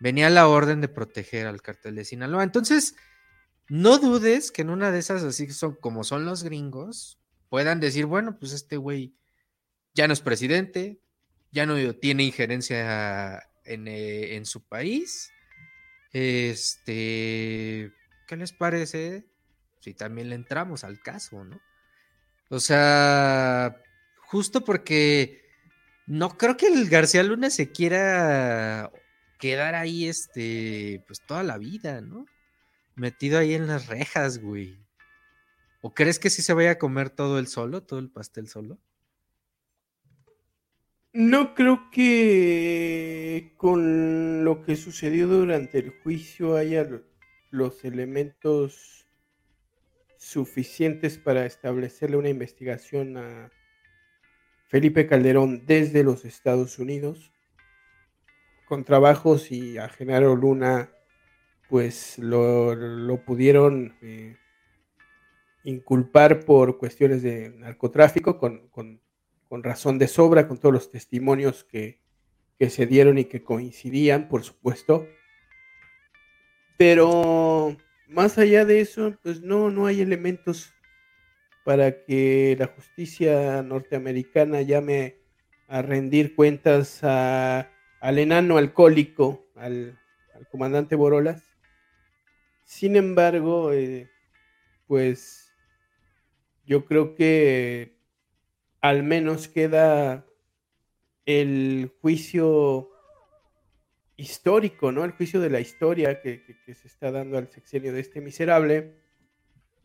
[0.00, 2.42] venía la orden de proteger al cartel de Sinaloa.
[2.42, 2.96] Entonces,
[3.68, 8.06] no dudes que en una de esas, así son como son los gringos, puedan decir,
[8.06, 9.14] bueno, pues este güey
[9.94, 11.00] ya no es presidente,
[11.50, 15.30] ya no tiene injerencia en, eh, en su país.
[16.12, 17.92] Este,
[18.26, 19.26] ¿qué les parece?
[19.80, 21.60] Si también le entramos al caso, ¿no?
[22.48, 23.82] O sea,
[24.26, 25.44] justo porque
[26.06, 28.90] no creo que el García Luna se quiera
[29.38, 32.26] quedar ahí, este, pues toda la vida, ¿no?
[32.94, 34.78] Metido ahí en las rejas, güey.
[35.82, 38.78] ¿O crees que sí se vaya a comer todo el solo, todo el pastel solo?
[41.12, 46.86] No creo que con lo que sucedió durante el juicio haya
[47.50, 49.06] los elementos
[50.18, 53.50] suficientes para establecerle una investigación a,
[54.68, 57.32] Felipe Calderón desde los Estados Unidos,
[58.66, 60.90] con trabajos y a Genaro Luna
[61.68, 64.36] pues lo, pudieron eh,
[65.64, 69.00] inculpar por cuestiones de narcotráfico con,
[69.50, 72.00] razón de sobra, con todos los testimonios que,
[72.58, 75.08] que se dieron y que coincidían, por supuesto.
[76.76, 77.76] Pero
[78.08, 80.72] más allá de eso, pues no, no hay elementos
[81.64, 85.16] para que la justicia norteamericana llame
[85.66, 87.00] a rendir cuentas
[88.00, 89.98] al enano alcohólico, al,
[90.50, 91.42] comandante Borolas.
[92.64, 94.10] Sin embargo, eh,
[94.86, 95.52] pues
[96.64, 97.96] yo creo que
[98.80, 100.26] al menos queda
[101.24, 102.90] el juicio
[104.16, 105.04] histórico, ¿no?
[105.04, 108.94] El juicio de la historia que, se está dando al sexenio de este miserable.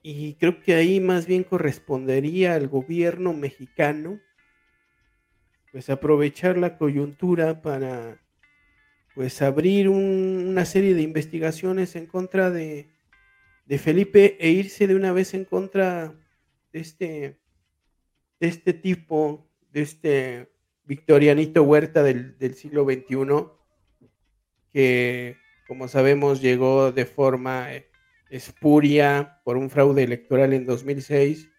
[0.03, 4.19] Y creo que ahí más bien correspondería al gobierno mexicano,
[5.71, 8.19] pues aprovechar la coyuntura para,
[9.15, 12.89] pues abrir una serie de investigaciones en contra de,
[13.65, 16.13] de Felipe e irse de una vez en contra
[16.73, 17.39] de este,
[18.39, 20.51] de este tipo, de este
[20.83, 23.47] victorianito Huerta del, siglo XXI,
[24.73, 27.69] que como sabemos llegó de forma
[28.29, 31.49] espuria por un fraude electoral en 2006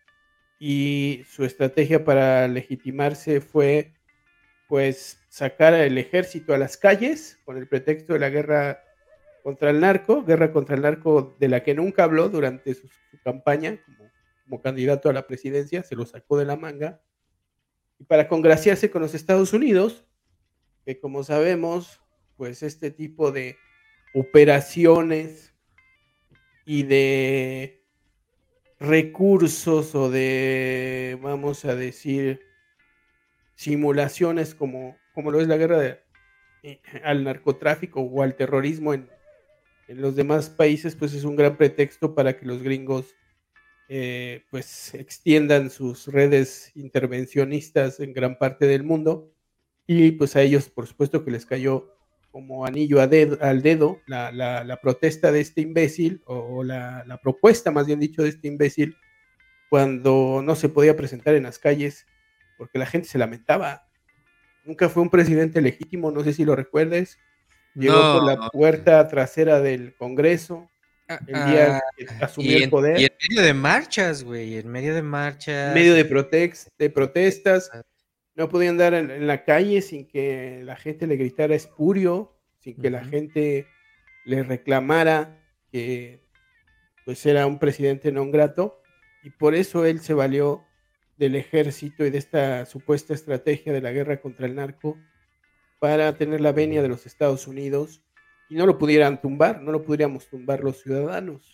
[0.58, 3.94] y su estrategia para legitimarse fue
[4.72, 8.82] pues sacar al ejército a las calles con el pretexto de la guerra
[9.42, 12.88] contra el narco, guerra contra el narco de la que nunca habló durante su,
[13.22, 14.10] campaña como,
[14.44, 17.02] como, candidato a la presidencia, se lo sacó de la manga,
[17.98, 20.06] y para congraciarse con los Estados Unidos,
[20.86, 22.00] que como sabemos,
[22.38, 23.58] pues este tipo de
[24.14, 25.52] operaciones
[26.64, 27.84] y de
[28.80, 32.51] recursos o de, vamos a decir,
[33.62, 36.00] simulaciones como, como lo es la guerra de,
[36.64, 39.08] eh, al narcotráfico o al terrorismo en,
[39.88, 43.14] los demás países, pues es un gran pretexto para que los gringos
[43.90, 49.34] eh, pues extiendan sus redes intervencionistas en gran parte del mundo.
[49.86, 51.94] Y pues a ellos por supuesto que les cayó
[52.30, 57.70] como anillo a al dedo la, la, protesta de este imbécil o la, la, propuesta
[57.70, 58.96] más bien dicho de este imbécil
[59.68, 62.06] cuando no se podía presentar en las calles
[62.62, 63.88] porque la gente se lamentaba.
[64.64, 67.18] Nunca fue un presidente legítimo, no sé si lo recuerdes,
[67.74, 70.70] Llegó por la puerta trasera del Congreso
[71.08, 73.00] ah, el día ah, que asumió el poder.
[73.00, 75.68] Y en medio de marchas, güey, en medio de marchas.
[75.68, 76.04] En medio de,
[76.78, 77.70] de protestas.
[78.34, 82.90] No podía andar en, la calle sin que la gente le gritara espurio, sin que
[82.90, 83.66] la gente
[84.24, 85.38] le reclamara
[85.70, 86.22] que
[87.04, 88.80] pues era un presidente no grato.
[89.22, 90.64] Y por eso él se valió
[91.16, 94.98] del ejército y de esta supuesta estrategia de la guerra contra el narco
[95.78, 98.02] para tener la venia de los Estados Unidos
[98.48, 101.52] y no lo pudieran tumbar, no lo podríamos tumbar los ciudadanos.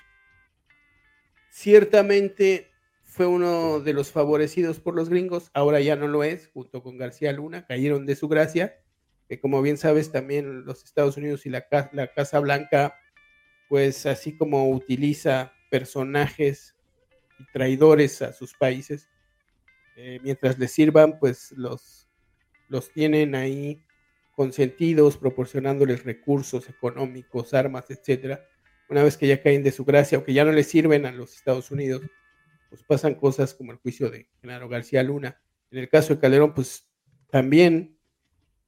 [1.51, 2.71] Ciertamente
[3.05, 6.99] fue uno de los favorecidos por los gringos, ahora ya no lo es, junto con
[6.99, 8.81] García Luna, cayeron de su gracia,
[9.29, 12.94] que como bien sabes también los Estados Unidos y la, la Casa Blanca,
[13.68, 16.77] pues así como utiliza personajes
[17.38, 19.09] y traidores a sus países,
[20.00, 22.08] eh, mientras les sirvan, pues los,
[22.68, 23.82] los tienen ahí
[24.30, 28.46] consentidos, proporcionándoles recursos económicos, armas, etcétera.
[28.88, 31.11] Una vez que ya caen de su gracia o que ya no les sirven a
[31.11, 32.02] los Estados Unidos,
[32.70, 35.42] pues pasan cosas como el juicio de Genaro García Luna.
[35.72, 36.88] En el caso de Calderón, pues
[37.32, 37.98] también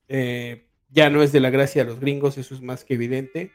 [0.09, 3.53] eh, ya no es de la gracia de los gringos, eso es más que evidente,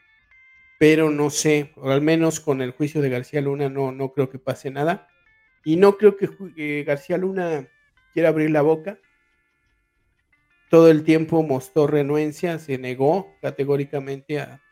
[0.78, 4.30] pero no sé, o al menos con el juicio de García Luna no, no creo
[4.30, 5.08] que pase nada.
[5.66, 7.68] Y no creo que García Luna
[8.14, 8.98] quiera abrir la boca
[10.68, 14.62] todo el tiempo mostró renuencia, se negó categóricamente a,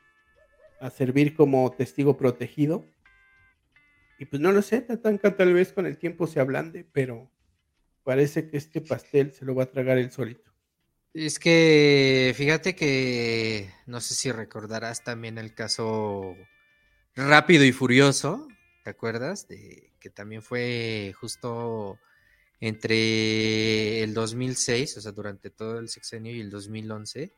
[0.94, 2.84] servir como testigo protegido.
[4.18, 7.30] Y pues no lo sé, Tatanka tal vez con el tiempo se ablande, pero
[8.02, 10.52] parece que este pastel se lo va a tragar él solito.
[11.14, 16.36] Es que fíjate que no sé si recordarás también el caso
[17.16, 18.46] Rápido y Furioso,
[18.82, 19.48] ¿te acuerdas?
[19.48, 21.98] De que también fue justo
[22.60, 27.32] entre el 2006, o sea, durante todo el sexenio y el 2011,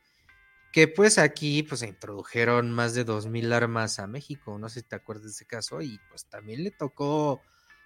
[0.72, 4.88] que pues aquí pues se introdujeron más de 2.000 armas a México, no sé si
[4.88, 7.40] te acuerdas de ese caso, y pues también le tocó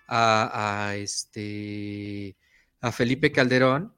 [0.08, 2.38] a, este,
[2.80, 3.94] a Felipe Calderón,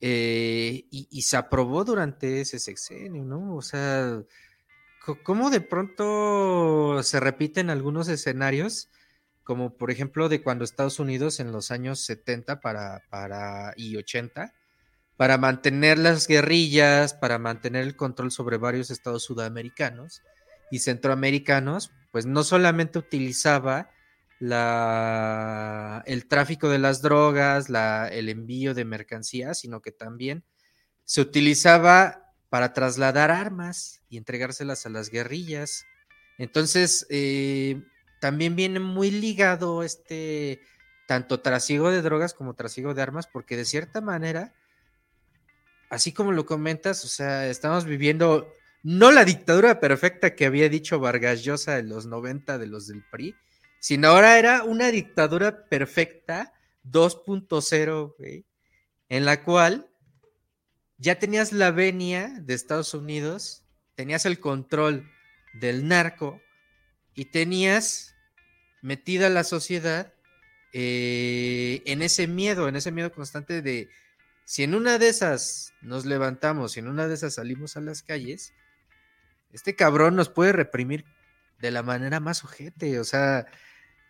[0.00, 3.54] eh, y, se aprobó durante ese sexenio, ¿no?
[3.54, 4.22] O sea,
[5.22, 8.88] ¿cómo de pronto se repiten algunos escenarios?
[9.44, 14.54] Como por ejemplo de cuando Estados Unidos en los años 70 para, para, y 80,
[15.16, 20.22] para mantener las guerrillas, para mantener el control sobre varios estados sudamericanos
[20.70, 23.90] y centroamericanos, pues no solamente utilizaba
[24.38, 30.44] la, el tráfico de las drogas, la, el envío de mercancías, sino que también
[31.04, 35.86] se utilizaba para trasladar armas y entregárselas a las guerrillas.
[36.38, 37.82] Entonces, eh,
[38.22, 40.60] también viene muy ligado este
[41.08, 44.54] tanto trasiego de drogas como trasiego de armas, porque de cierta manera,
[45.90, 48.54] así como lo comentas, o sea, estamos viviendo
[48.84, 53.02] no la dictadura perfecta que había dicho Vargas Llosa en los 90 de los del
[53.10, 53.34] PRI,
[53.80, 56.52] sino ahora era una dictadura perfecta
[56.84, 58.44] 2.0,
[59.08, 59.90] en la cual
[60.96, 63.64] ya tenías la venia de Estados Unidos
[63.96, 65.10] tenías el control
[65.54, 66.40] del narco
[67.14, 68.11] y tenías
[68.82, 70.12] metida la sociedad
[70.72, 73.88] eh, en ese miedo, en ese miedo constante de
[74.44, 78.02] si en una de esas nos levantamos, si en una de esas salimos a las
[78.02, 78.52] calles,
[79.52, 81.04] este cabrón nos puede reprimir
[81.60, 82.98] de la manera más ojete.
[82.98, 83.46] O sea,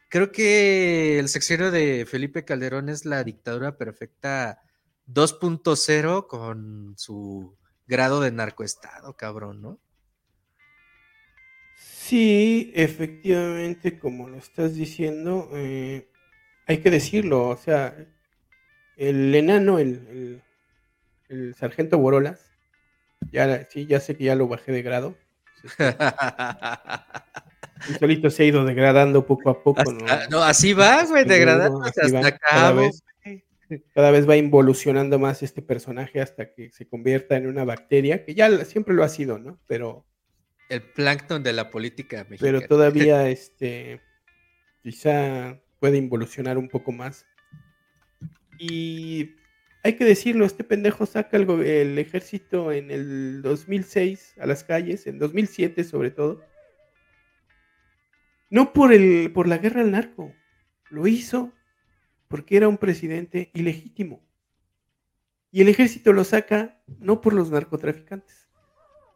[0.08, 4.62] creo que el sexenio de Felipe Calderón es la dictadura perfecta
[5.06, 7.56] 2.0 con su
[7.86, 9.80] grado de narcoestado, cabrón, ¿no?
[12.04, 16.10] Sí, efectivamente, como lo estás diciendo, eh,
[16.66, 17.94] hay que decirlo, o sea,
[18.96, 20.42] el enano, el,
[21.28, 22.50] el, sargento Borolas,
[23.30, 25.16] ya, sí, ya sé que ya lo bajé de grado.
[27.88, 29.84] y solito se ha ido degradando poco a poco,
[30.28, 30.42] ¿no?
[30.42, 32.36] así va, güey, degradando hasta acá.
[32.36, 33.04] Cada vez,
[33.94, 38.34] cada vez va involucionando más este personaje hasta que se convierta en una bacteria, que
[38.34, 39.60] ya siempre lo ha sido, ¿no?
[39.68, 40.04] Pero
[40.72, 42.58] el plancton de la política mexicana.
[42.58, 44.00] Pero todavía, este,
[44.82, 47.26] quizá puede involucionar un poco más.
[48.58, 49.34] Y
[49.82, 55.06] hay que decirlo, este pendejo saca el, el, ejército en el 2006 a las calles,
[55.06, 56.42] en 2007 sobre todo.
[58.48, 60.32] No por, el, por la guerra al narco,
[60.90, 61.52] lo hizo
[62.28, 64.22] porque era un presidente ilegítimo.
[65.50, 68.48] Y el ejército lo saca no por los narcotraficantes,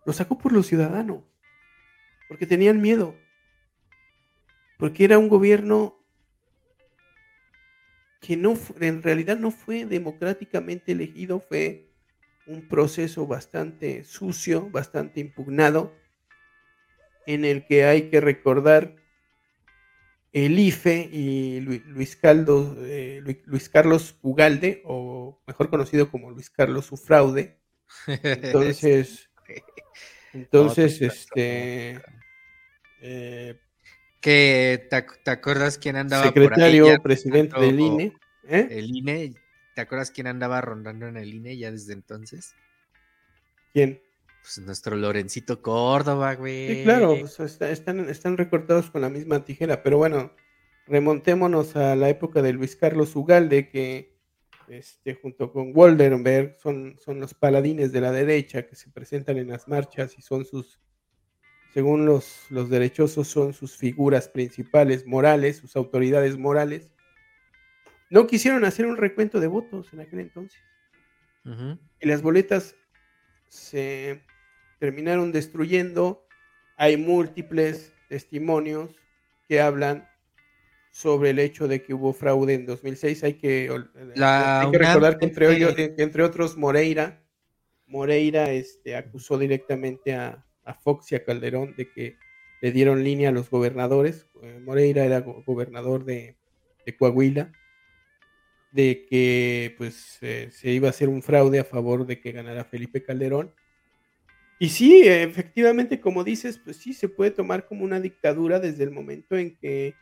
[0.04, 1.24] lo sacó por los ciudadanos
[2.28, 3.14] porque tenían miedo,
[4.78, 5.96] porque era un gobierno
[8.20, 11.90] que no, en realidad no fue democráticamente elegido, fue
[12.46, 15.94] un proceso bastante sucio, bastante impugnado,
[17.26, 18.96] en el que hay que recordar
[20.32, 26.92] el IFE y Luis, Caldo, eh, Luis Carlos Ugalde, o mejor conocido como Luis Carlos
[26.92, 27.58] Ufraude.
[28.06, 29.30] Entonces,
[30.36, 32.00] entonces, este.
[33.00, 33.58] Eh,
[34.26, 38.12] que te, acuerdas quién andaba secretario por ahí presidente del INE
[38.48, 38.66] ¿eh?
[38.70, 39.34] el INE
[39.76, 42.56] te acuerdas quién andaba rondando en el INE ya desde entonces
[43.72, 44.02] quién
[44.42, 46.78] pues nuestro Lorencito Córdoba güey.
[46.78, 50.32] Sí claro pues, están, están recortados con la misma tijera pero bueno
[50.88, 54.15] remontémonos a la época de Luis Carlos Ugalde que
[54.68, 59.48] este, junto con Waldenberg, son, son los paladines de la derecha que se presentan en
[59.48, 60.80] las marchas y son sus,
[61.72, 66.92] según los, los derechosos, son sus figuras principales morales, sus autoridades morales.
[68.10, 70.60] No quisieron hacer un recuento de votos en aquel entonces.
[72.00, 72.74] Y las boletas
[73.48, 74.20] se
[74.80, 76.26] terminaron destruyendo.
[76.76, 78.96] Hay múltiples testimonios
[79.48, 80.08] que hablan
[80.96, 83.22] sobre el hecho de que hubo fraude en 2006.
[83.22, 83.68] Hay que,
[84.72, 85.26] recordar que
[85.98, 87.22] entre, otros Moreira,
[87.86, 90.42] Moreira este, acusó directamente a,
[90.80, 92.16] Fox y a Calderón de que
[92.62, 94.26] le dieron línea a los gobernadores.
[94.42, 96.38] Eh, Moreira era gobernador de,
[96.98, 97.52] Coahuila,
[98.72, 102.64] de que pues eh, se iba a hacer un fraude a favor de que ganara
[102.64, 103.52] Felipe Calderón.
[104.58, 108.92] Y sí, efectivamente, como dices, pues sí, se puede tomar como una dictadura desde el
[108.92, 109.94] momento en que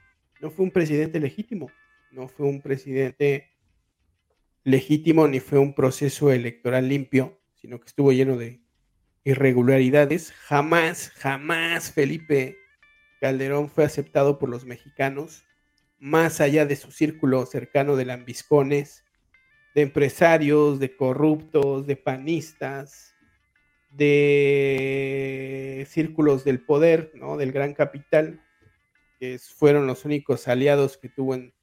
[0.44, 1.70] no fue un presidente legítimo,
[2.10, 3.56] no fue un presidente
[4.62, 8.60] legítimo ni fue un proceso electoral limpio, sino que estuvo lleno de
[9.24, 10.32] irregularidades.
[10.32, 12.58] Jamás, jamás Felipe
[13.22, 15.46] Calderón fue aceptado por los mexicanos,
[15.98, 19.02] más allá de su círculo cercano de lambiscones,
[19.74, 23.16] de empresarios, de corruptos, de panistas,
[23.88, 27.38] de círculos del poder, ¿no?
[27.38, 28.43] del gran capital
[29.56, 31.54] fueron los únicos aliados que tuvo en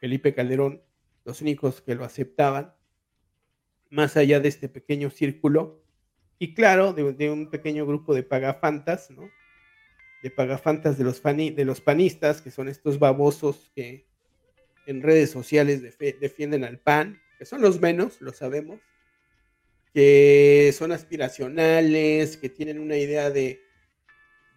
[0.00, 0.82] Felipe Calderón,
[1.24, 2.74] los únicos que lo aceptaban,
[3.90, 5.84] más allá de este pequeño círculo,
[6.38, 9.30] y claro, de, un pequeño grupo de pagafantas, ¿no?
[10.22, 14.06] De pagafantas de los, de los panistas, que son estos babosos que
[14.86, 18.80] en redes sociales defienden al PAN, que son los menos, lo sabemos,
[19.92, 23.63] que son aspiracionales, que tienen una idea de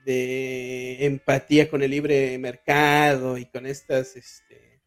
[0.08, 4.82] de empatía con el libre mercado y con estas este,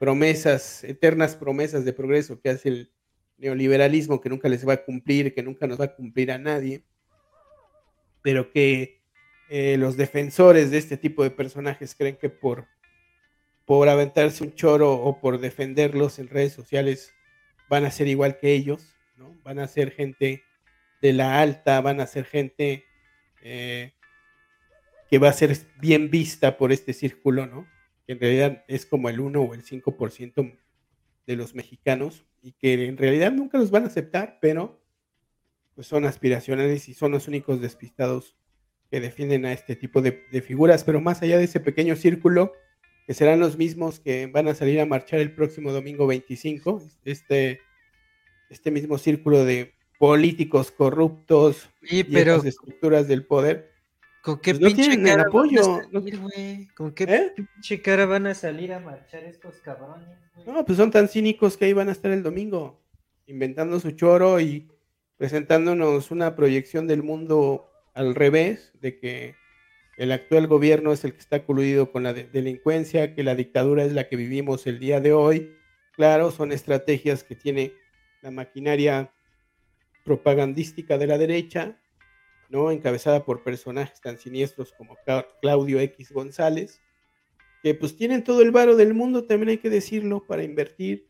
[0.00, 2.92] promesas, eternas promesas de progreso que hace el
[3.36, 6.82] neoliberalismo que nunca les va a cumplir, que nunca nos va a cumplir a nadie,
[8.20, 9.00] pero que
[9.48, 12.66] eh, los defensores de este tipo de personajes creen que por,
[13.64, 17.12] por aventarse un choro o por defenderlos en redes sociales
[17.70, 19.40] van a ser igual que ellos, ¿no?
[19.44, 20.42] Van a ser gente
[21.00, 22.86] de la alta, van a ser gente
[23.40, 23.92] eh,
[25.08, 27.66] que va a ser bien vista por este círculo, ¿no?
[28.06, 30.58] Que en realidad es como el 1 o el 5%
[31.26, 34.80] de los mexicanos y que en realidad nunca los van a aceptar, pero
[35.74, 38.36] pues son aspiracionales y son los únicos despistados
[38.90, 42.52] que defienden a este tipo de, figuras, pero más allá de ese pequeño círculo,
[43.06, 47.60] que serán los mismos que van a salir a marchar el próximo domingo 25, este,
[48.50, 53.72] este mismo círculo de políticos corruptos y pero, estructuras del poder.
[54.22, 55.80] ¿Con qué pues pinche cara apoyo?
[56.74, 57.32] ¿Con qué ¿Eh?
[57.36, 60.08] pinche cara van a salir a marchar estos cabrones?
[60.46, 62.82] No, pues son tan cínicos que ahí van a estar el domingo,
[63.26, 64.68] inventando su choro y
[65.16, 69.34] presentándonos una proyección del mundo al revés, de que
[69.96, 73.92] el actual gobierno es el que está coludido con la delincuencia, que la dictadura es
[73.92, 75.56] la que vivimos el día de hoy.
[75.92, 77.72] Claro, son estrategias que tiene
[78.22, 79.12] la maquinaria
[80.04, 81.80] propagandística de la derecha,
[82.48, 82.70] ¿no?
[82.70, 84.96] Encabezada por personajes tan siniestros como
[85.40, 86.80] Claudio X González,
[87.62, 91.08] que pues tienen todo el varo del mundo, también hay que decirlo, para invertir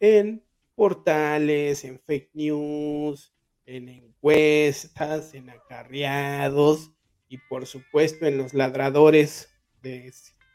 [0.00, 0.44] en
[0.74, 3.34] portales, en fake news,
[3.66, 6.92] en encuestas, en acarreados
[7.28, 9.50] y por supuesto en los ladradores
[9.82, 10.12] de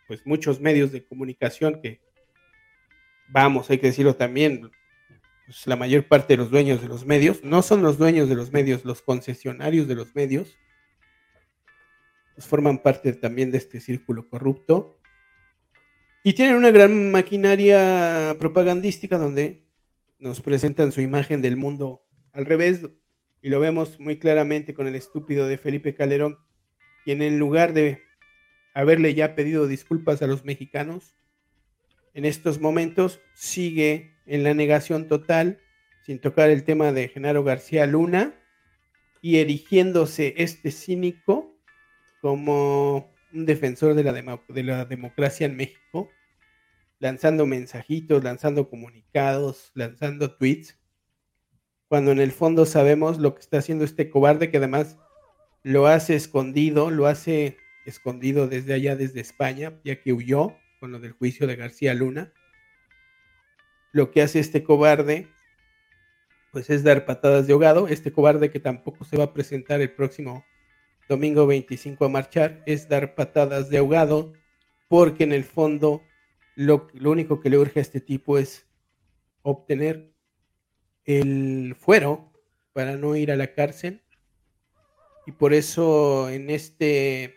[0.08, 2.02] pues muchos medios de comunicación que
[3.30, 4.72] vamos, hay que decirlo también,
[5.54, 8.34] pues, la mayor parte de los dueños de los medios, no son los dueños de
[8.34, 10.58] los medios, los concesionarios de los medios,
[12.34, 14.98] pues forman parte también de este círculo corrupto.
[16.24, 19.68] Y tienen una gran maquinaria propagandística donde
[20.18, 22.82] nos presentan su imagen del mundo al revés,
[23.44, 26.40] y lo vemos muy claramente con el estúpido de Felipe Calderón,
[27.04, 28.02] quien en lugar de
[28.74, 31.14] haberle ya pedido disculpas a los mexicanos,
[32.14, 35.60] en estos momentos sigue en la negación total,
[36.06, 38.34] sin tocar el tema de Genaro García Luna
[39.22, 41.58] y erigiéndose este cínico
[42.22, 46.10] como un defensor de la, de la democracia en México,
[47.00, 50.78] lanzando mensajitos, lanzando comunicados, lanzando tweets,
[51.88, 54.98] cuando en el fondo sabemos lo que está haciendo este cobarde que además
[55.64, 61.00] lo hace escondido, lo hace escondido desde allá, desde España, ya que huyó con lo
[61.00, 62.34] del juicio de García Luna
[63.94, 65.30] lo que hace este cobarde,
[66.52, 67.88] pues es dar patadas de ahogado.
[67.88, 70.44] Este cobarde que tampoco se va a presentar el próximo
[71.08, 74.34] domingo 25 a marchar, es dar patadas de ahogado,
[74.90, 76.04] porque en el fondo
[76.56, 78.68] lo, lo único que le urge a este tipo es
[79.42, 80.14] obtener
[81.06, 82.34] el fuero
[82.74, 84.04] para no ir a la cárcel.
[85.26, 87.36] Y por eso en este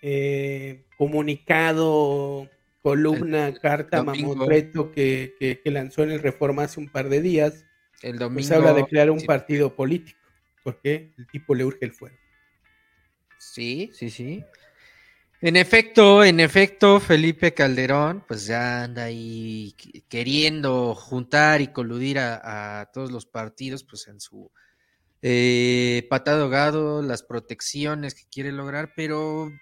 [0.00, 2.48] eh, comunicado
[2.82, 7.66] columna, carta, mamotreto que, que, lanzó en el Reforma hace un par de días,
[8.00, 10.20] el pues, domingo, se habla de crear un partido político,
[10.62, 12.16] porque el tipo le urge el fuego.
[13.38, 14.44] Sí, sí, sí.
[15.40, 19.74] En efecto, en efecto, Felipe Calderón, pues ya anda ahí
[20.08, 24.50] queriendo juntar y coludir a, todos los partidos, pues en su
[25.22, 29.52] eh, patado las protecciones que quiere lograr, pero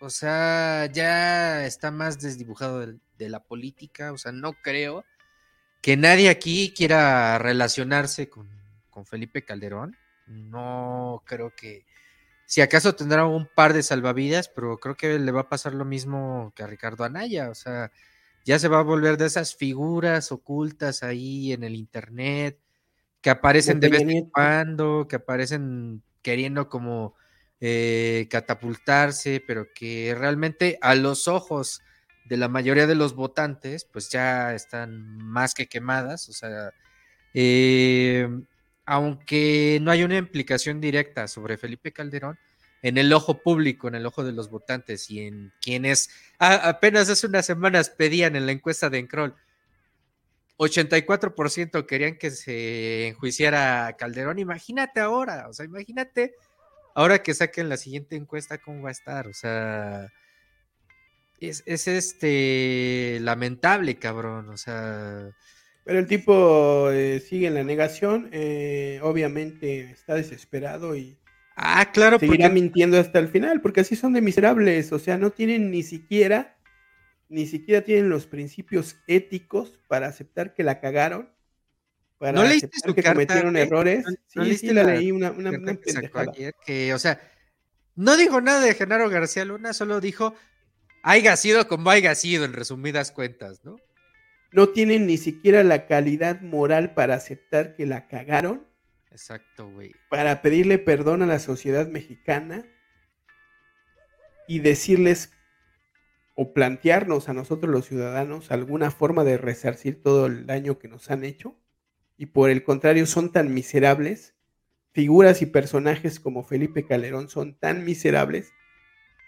[0.00, 4.12] o sea, ya está más desdibujado de, la política.
[4.12, 5.04] O sea, no creo
[5.80, 8.48] que nadie aquí quiera relacionarse con,
[9.06, 9.96] Felipe Calderón.
[10.26, 11.84] No creo que.
[12.46, 15.84] Si acaso tendrá un par de salvavidas, pero creo que le va a pasar lo
[15.84, 17.50] mismo que a Ricardo Anaya.
[17.50, 17.90] O sea,
[18.44, 22.58] ya se va a volver de esas figuras ocultas ahí en el internet,
[23.22, 27.14] que aparecen de vez en cuando, que aparecen queriendo como
[27.66, 31.80] eh, catapultarse, pero que realmente a los ojos
[32.26, 36.74] de la mayoría de los votantes, pues ya están más que quemadas, o sea,
[37.32, 38.28] eh,
[38.84, 42.38] aunque no hay una implicación directa sobre Felipe Calderón,
[42.82, 47.26] en el ojo público, en el ojo de los votantes y en quienes apenas hace
[47.26, 49.34] unas semanas pedían en la encuesta de Encrol,
[50.58, 56.34] 84% querían que se enjuiciara a Calderón, imagínate ahora, o sea, imagínate
[56.94, 59.26] ahora que saquen la siguiente encuesta, ¿cómo va a estar?
[59.26, 60.12] O sea,
[61.40, 64.48] es, este lamentable, cabrón.
[64.48, 65.30] O sea.
[65.84, 71.18] Pero el tipo eh, sigue en la negación, eh, obviamente está desesperado y
[71.56, 75.30] ah, claro, seguirá mintiendo hasta el final, porque así son de miserables, o sea, no
[75.30, 76.56] tienen ni siquiera,
[77.28, 81.33] ni siquiera tienen los principios éticos para aceptar que la cagaron
[82.32, 84.04] ¿No leíste su que cometieron errores.
[84.28, 85.52] sí, sí, la, leí una, una,
[86.64, 87.20] que, o sea,
[87.94, 90.34] no dijo nada de Genaro García Luna, solo dijo,
[91.02, 93.76] haya sido como haya sido, en resumidas cuentas, ¿no?
[94.52, 98.66] No tienen ni siquiera la calidad moral para aceptar que la cagaron.
[99.10, 99.92] Exacto, güey.
[100.08, 102.64] Para pedirle perdón a la sociedad mexicana
[104.46, 105.32] y decirles
[106.36, 111.10] o plantearnos a nosotros los ciudadanos alguna forma de resarcir todo el daño que nos
[111.10, 111.56] han hecho
[112.16, 114.34] y por el contrario son tan miserables
[114.94, 118.52] figuras y personajes como Felipe Calderón son tan miserables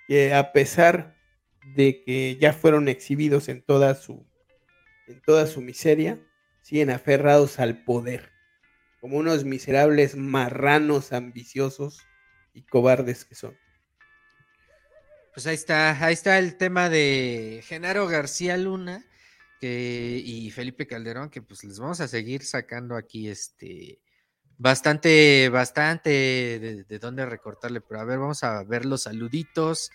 [0.06, 1.16] que a pesar
[1.74, 4.24] de que ya fueron exhibidos en toda su,
[5.08, 6.20] en toda su miseria,
[6.62, 8.30] siguen aferrados al poder,
[9.00, 12.06] como unos miserables marranos ambiciosos
[12.54, 13.58] y cobardes que son.
[15.34, 19.04] Pues ahí está, ahí está el tema de Genaro García Luna
[19.60, 24.00] que, y Felipe Calderón, que pues les vamos a seguir sacando aquí este
[24.58, 27.80] bastante, bastante de, de dónde recortarle.
[27.80, 29.90] Pero a ver, vamos a ver los saluditos.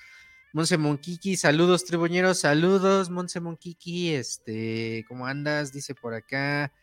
[0.53, 5.71] Monse Monquiqui, saludos tribuñeros, saludos, Monse Monquiqui, este, ¿cómo andas?
[5.71, 6.73] Dice por acá.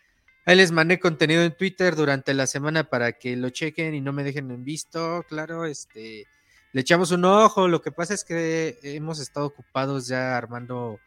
[0.46, 4.14] Ahí les mandé contenido en Twitter durante la semana para que lo chequen y no
[4.14, 6.26] me dejen en visto, claro, este,
[6.72, 10.98] le echamos un ojo, lo que pasa es que hemos estado ocupados ya armando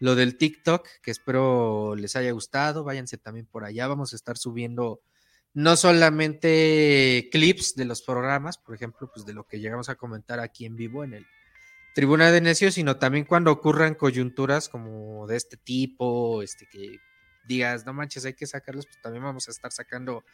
[0.00, 4.36] lo del TikTok, que espero les haya gustado, váyanse también por allá, vamos a estar
[4.36, 5.00] subiendo
[5.52, 10.40] no solamente clips de los programas, por ejemplo, pues de lo que llegamos a comentar
[10.40, 11.26] aquí en vivo en el
[11.94, 16.98] tribuna de necios, sino también cuando ocurran coyunturas como de este tipo, este que
[17.46, 20.24] digas, no manches, hay que sacarlos, pues también vamos a estar sacando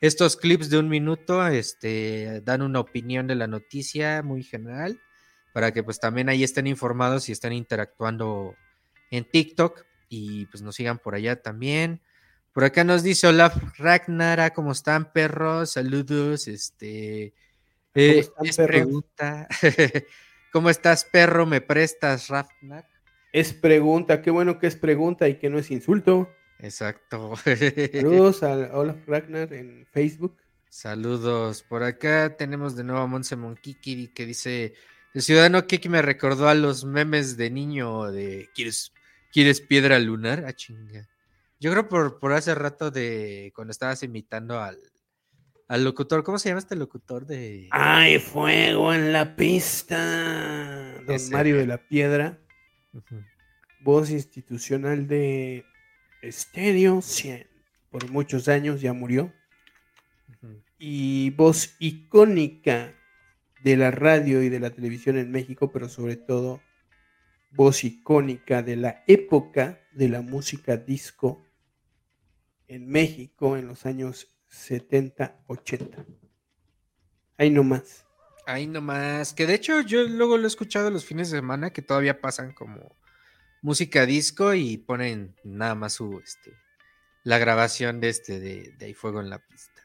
[0.00, 5.00] estos clips de un minuto, este, dan una opinión de la noticia muy general,
[5.54, 8.56] para que pues también ahí estén informados y estén interactuando
[9.10, 12.00] en TikTok y pues nos sigan por allá también.
[12.52, 15.72] Por acá nos dice Olaf Ragnara, ¿cómo están perros?
[15.72, 17.34] Saludos, este...
[17.96, 19.46] Eh, es pregunta.
[20.52, 21.46] ¿Cómo estás, perro?
[21.46, 22.88] ¿Me prestas, Ragnar?
[23.32, 26.28] Es pregunta, qué bueno que es pregunta y que no es insulto.
[26.60, 27.34] Exacto.
[27.92, 30.36] Saludos a Olaf Ragnar en Facebook.
[30.68, 31.62] Saludos.
[31.62, 34.74] Por acá tenemos de nuevo a Monse Monkiki que dice:
[35.14, 38.92] El ciudadano Kiki me recordó a los memes de niño de ¿Quieres,
[39.32, 40.42] ¿quieres piedra lunar?
[40.44, 41.08] Ah, chinga.
[41.60, 44.76] Yo creo por, por hace rato de cuando estabas imitando al,
[45.68, 47.68] al locutor, ¿cómo se llama este locutor de.
[47.70, 51.00] ¡Ay, fuego en la pista!
[51.06, 52.40] Don Mario de la Piedra.
[53.82, 55.64] Voz institucional de
[56.22, 57.46] Estéreo 100.
[57.88, 59.32] Por muchos años ya murió.
[60.76, 62.94] Y voz icónica
[63.64, 66.60] de la radio y de la televisión en México, pero sobre todo
[67.50, 71.42] voz icónica de la época de la música disco
[72.68, 76.04] en México en los años 70, 80.
[77.38, 78.06] Ahí nomás.
[78.46, 79.32] Ahí nomás.
[79.32, 82.52] Que de hecho yo luego lo he escuchado los fines de semana que todavía pasan
[82.52, 82.94] como
[83.62, 86.52] música disco y ponen nada más su este
[87.22, 89.82] la grabación de este de, de Hay Fuego en la pista.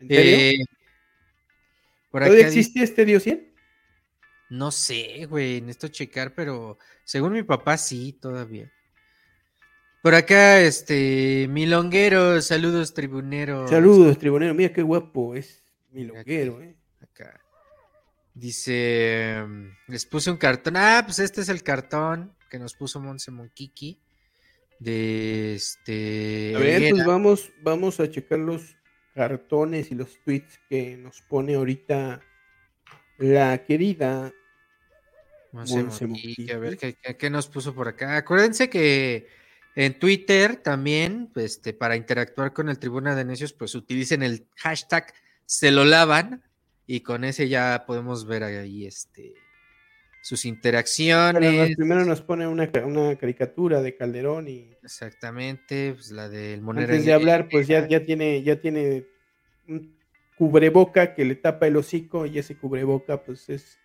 [0.00, 0.64] ¿En Eh,
[2.10, 3.52] ¿Todavía existe este Dios 100?
[4.50, 8.72] No sé, güey, necesito checar, pero según mi papá sí, todavía.
[10.02, 13.68] Por acá, este, Milonguero, saludos, tribunero.
[13.68, 14.54] Saludos, tribunero.
[14.54, 16.76] Mira qué guapo es Milonguero, eh.
[17.02, 17.40] Acá.
[18.32, 19.44] Dice,
[19.88, 20.76] les puse un cartón.
[20.76, 24.00] Ah, pues este es el cartón que nos puso Monse Monkiki.
[24.78, 26.54] De este.
[26.54, 28.77] A ver, pues vamos, vamos a checar los
[29.18, 32.20] cartones y los tweets que nos pone ahorita
[33.18, 34.32] la querida
[35.52, 35.80] Monse.
[36.52, 38.16] A ver ¿qué, qué nos puso por acá.
[38.16, 39.26] Acuérdense que
[39.74, 45.12] en Twitter también, este, para interactuar con el Tribuna de Necios, pues utilicen el hashtag
[45.46, 46.44] se lo lavan
[46.86, 49.34] y con ese ya podemos ver ahí este,
[50.28, 51.74] sus interacciones.
[51.74, 52.70] primero nos pone una,
[53.16, 54.76] caricatura de Calderón y.
[54.82, 56.86] Exactamente, pues la del Monero.
[56.86, 59.06] Antes de hablar, pues ya, ya tiene, ya tiene
[59.66, 59.96] un
[60.36, 63.78] cubreboca que le tapa el hocico y ese cubreboca, pues es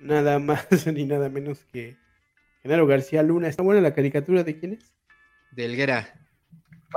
[0.00, 1.98] nada más ni nada menos que
[2.62, 3.48] Genaro García Luna.
[3.48, 4.94] ¿Está buena la caricatura de quién es?
[5.50, 6.26] De Helguera.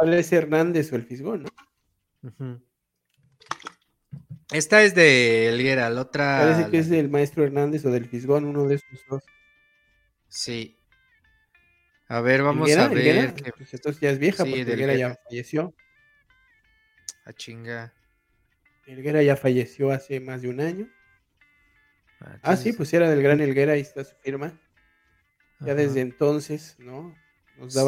[0.06, 2.62] es Hernández o el Fisgón, ¿no?
[4.52, 6.40] Esta es de Helguera, la otra.
[6.40, 9.24] Parece que es del maestro Hernández o del Fisgón, uno de esos dos.
[10.28, 10.80] Sí.
[12.08, 13.34] A ver, vamos a ver.
[13.56, 15.74] Pues esto ya es vieja porque Helguera ya falleció.
[17.26, 17.94] A chinga.
[18.88, 20.90] Helguera ya falleció hace más de un año.
[22.20, 24.60] Ah, ah sí, pues era del gran Helguera, ahí está su firma.
[25.60, 27.14] Ya desde entonces, ¿no?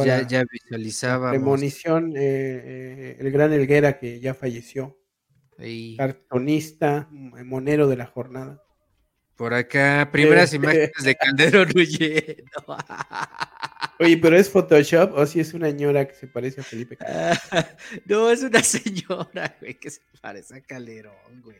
[0.05, 1.31] ya, ya visualizaba.
[1.31, 5.00] Premonición, eh, eh, el gran Elguera que ya falleció.
[5.97, 8.63] Cartonista, monero de la jornada.
[9.35, 12.77] Por acá, primeras imágenes de Calderón huyendo.
[13.99, 17.37] Oye, pero es Photoshop o si es una señora que se parece a Felipe Calderón.
[18.05, 21.57] no, es una señora, güey, que se parece a Calderón, güey.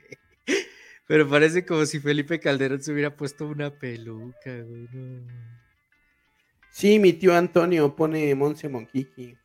[1.08, 4.88] Pero parece como si Felipe Calderón se hubiera puesto una peluca, güey.
[6.72, 9.38] Sí, mi tío Antonio pone Monse Monquiqui.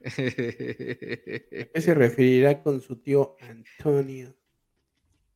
[0.04, 4.34] ¿A qué se referirá con su tío Antonio?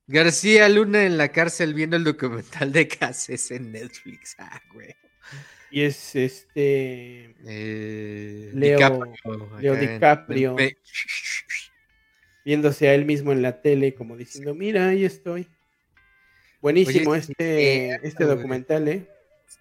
[0.06, 4.36] García Luna en la cárcel viendo el documental de Cases en Netflix.
[4.38, 4.94] Ah, güey.
[5.70, 7.34] Y es este.
[7.46, 10.58] Eh, Leo DiCaprio, Leo DiCaprio.
[10.58, 10.76] en-
[12.44, 15.48] viéndose a él mismo en la tele, como diciendo, mira, ahí estoy.
[16.60, 19.08] Buenísimo Oye, este, este documental, ¿eh?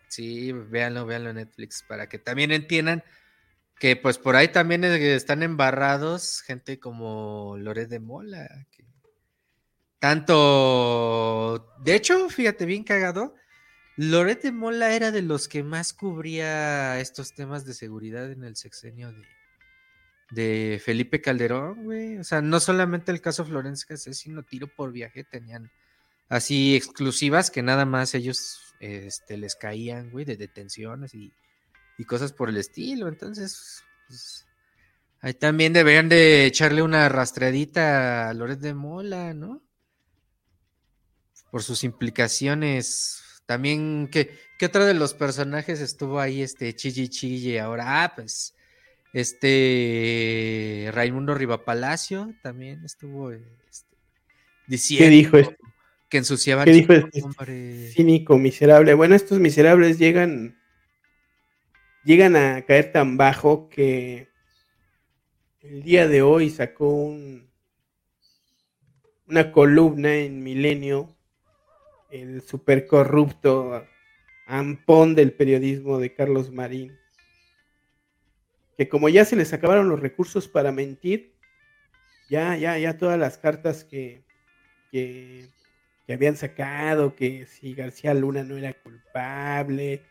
[0.08, 3.04] Sí, véanlo, véanlo en Netflix para que también entiendan
[3.80, 8.47] que pues por ahí también eh, están embarrados gente como Loret de Mola.
[9.99, 13.36] tanto, de hecho, fíjate bien cagado,
[13.95, 18.55] Loret de Mola era de los que más cubría estos temas de seguridad en el
[18.55, 19.24] sexenio de,
[20.32, 22.17] de Felipe Calderón, güey.
[22.17, 25.71] O sea, no solamente el caso Florencia Cassés, sino tiro por viaje tenían
[26.30, 31.34] así exclusivas que nada más ellos este, les caían, güey, de detenciones y,
[31.98, 33.08] y cosas por el estilo.
[33.08, 34.46] Entonces, pues,
[35.22, 39.62] ahí también deberían de echarle una rastreadita a Loret de Mola, ¿no?
[41.52, 43.41] Por sus implicaciones.
[43.46, 47.60] También, ¿qué, qué otro de los personajes estuvo ahí, este Chille Chille?
[47.60, 48.56] Ahora, ah, pues,
[49.14, 53.96] este Raimundo Rivapalacio también estuvo este,
[54.68, 55.58] diciendo ¿Qué dijo este?
[56.10, 58.96] que ensuciaban ¿Qué dijo este cínico, miserable?
[58.96, 60.60] Bueno, estos miserables llegan,
[62.04, 64.30] llegan a caer tan bajo que
[65.62, 67.49] el día de hoy sacó un,
[69.28, 71.16] una columna en Milenio,
[72.12, 73.86] el super corrupto
[74.45, 76.97] ampón del periodismo de Carlos Marín,
[78.78, 81.34] que como ya se les acabaron los recursos para mentir,
[82.30, 84.26] ya, ya, ya todas las cartas que,
[84.91, 85.49] que
[86.10, 90.04] habían sacado, que si García Luna no era culpable,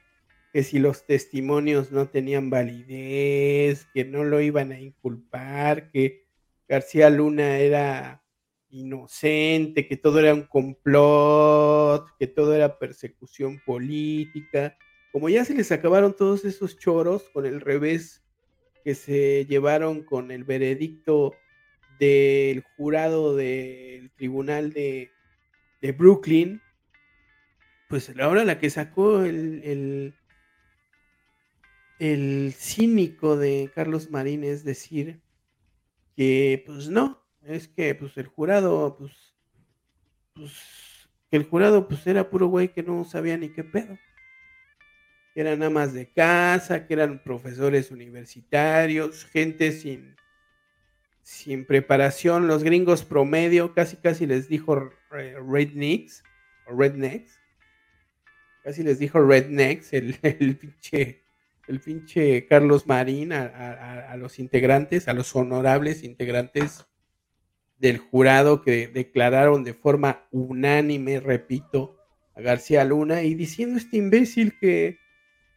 [0.53, 6.27] que si los testimonios no tenían validez, que no lo iban a inculpar, que
[6.69, 8.23] García Luna era
[8.69, 14.77] inocente, que todo era un complot, que todo era persecución política.
[15.11, 18.23] Como ya se les acabaron todos esos choros con el revés
[18.85, 21.35] que se llevaron con el veredicto
[21.99, 25.11] del jurado del tribunal de,
[25.81, 26.61] de Brooklyn,
[27.89, 30.15] pues ahora la que sacó el, el,
[32.03, 35.23] el cínico de Carlos Marín es decir
[36.17, 39.37] que pues no, es que pues el jurado pues,
[40.35, 40.53] pues
[41.31, 43.97] el jurado pues era puro güey que no sabía ni qué pedo.
[45.33, 50.17] Que eran amas de casa, que eran profesores universitarios, gente sin,
[51.23, 56.25] sin preparación, los gringos promedio, casi casi les dijo rednecks,
[56.67, 57.41] o rednecks,
[58.65, 61.22] casi les dijo rednecks, el, el pinche,
[61.69, 66.87] el pinche Carlos Marín a, los integrantes, a los honorables integrantes
[67.79, 71.97] del jurado que declararon de forma unánime, repito,
[72.35, 74.99] a García Luna y diciendo este imbécil que,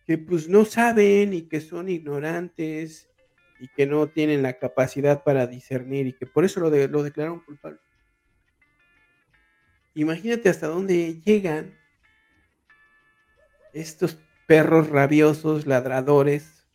[0.05, 3.09] que pues no saben y que son ignorantes
[3.59, 7.03] y que no tienen la capacidad para discernir y que por eso lo, de- lo
[7.03, 7.79] declararon culpable.
[9.93, 11.73] Imagínate hasta dónde llegan
[13.73, 14.17] estos
[14.47, 16.67] perros rabiosos, ladradores,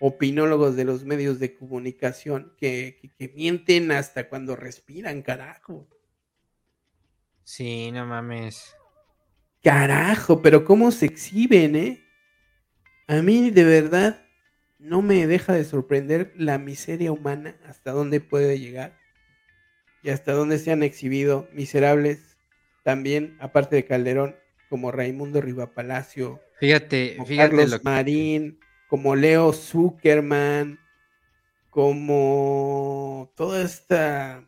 [0.00, 5.88] opinólogos de los medios de comunicación que, que- que mienten hasta cuando respiran, carajo.
[7.44, 8.74] Sí, no mames.
[9.62, 12.04] Carajo, pero cómo se exhiben, ¿eh?
[13.08, 14.26] A mí de verdad
[14.78, 18.96] no me deja de sorprender la miseria humana hasta dónde puede llegar
[20.02, 22.38] y hasta dónde se han exhibido miserables
[22.82, 24.36] también, aparte de Calderón,
[24.68, 30.78] como Raimundo Rivapalacio, Fíjate, como fíjate Carlos lo que- Marín, como Leo Zuckerman,
[31.70, 34.44] como toda esta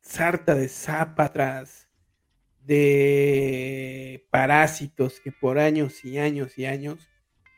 [0.00, 1.88] sarta de zápatras,
[2.62, 7.08] de parásitos que por años y años y años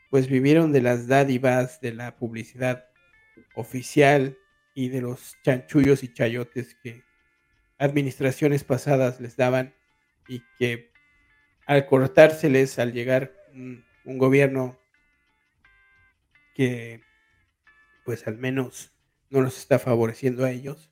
[0.09, 2.85] pues vivieron de las dádivas de la publicidad
[3.55, 4.37] oficial
[4.73, 7.03] y de los chanchullos y chayotes que
[7.77, 9.73] administraciones pasadas les daban
[10.27, 10.91] y que
[11.65, 13.83] al cortárseles al llegar un,
[14.17, 14.77] gobierno
[16.55, 17.01] que
[18.05, 18.91] pues al menos
[19.29, 20.91] no los está favoreciendo a ellos,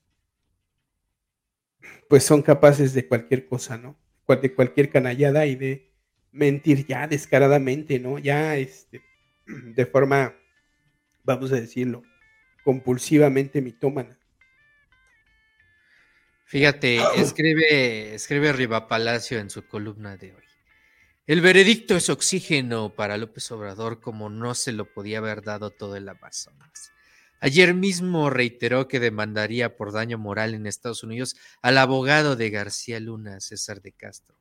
[2.07, 3.97] pues son capaces de cualquier cosa, ¿no?
[4.27, 5.91] De cualquier canallada y de
[6.31, 8.17] mentir ya descaradamente, ¿no?
[8.17, 9.01] Ya este,
[9.45, 10.33] de forma,
[11.23, 12.03] vamos a decirlo,
[12.63, 14.17] compulsivamente mitómana.
[16.45, 20.50] Fíjate, escribe, escribe Riva Palacio en su columna de hoy.
[21.27, 25.95] El veredicto es oxígeno para López Obrador como no se lo podía haber dado todo
[25.95, 26.91] el Amazonas.
[27.39, 32.99] Ayer mismo reiteró que demandaría por daño moral en Estados Unidos al abogado de García
[32.99, 34.35] Luna, César de Castro,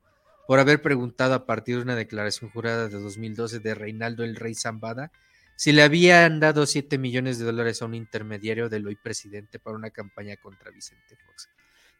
[0.47, 4.55] por haber preguntado a partir de una declaración jurada de 2012 de Reinaldo el Rey
[4.55, 5.11] Zambada
[5.55, 9.77] si le habían dado 7 millones de dólares a un intermediario del hoy presidente para
[9.77, 11.47] una campaña contra Vicente Fox.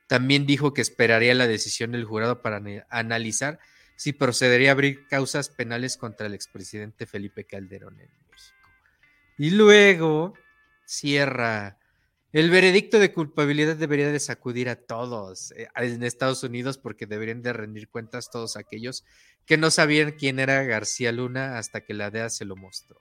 [0.07, 3.59] También dijo que esperaría la decisión del jurado para analizar
[4.01, 8.69] si procedería a abrir causas penales contra el expresidente Felipe Calderón en México.
[9.37, 10.33] Y luego
[10.87, 11.77] cierra.
[12.31, 17.43] El veredicto de culpabilidad debería de sacudir a todos eh, en Estados Unidos porque deberían
[17.43, 19.05] de rendir cuentas todos aquellos
[19.45, 22.99] que no sabían quién era García Luna hasta que la DEA se lo mostró.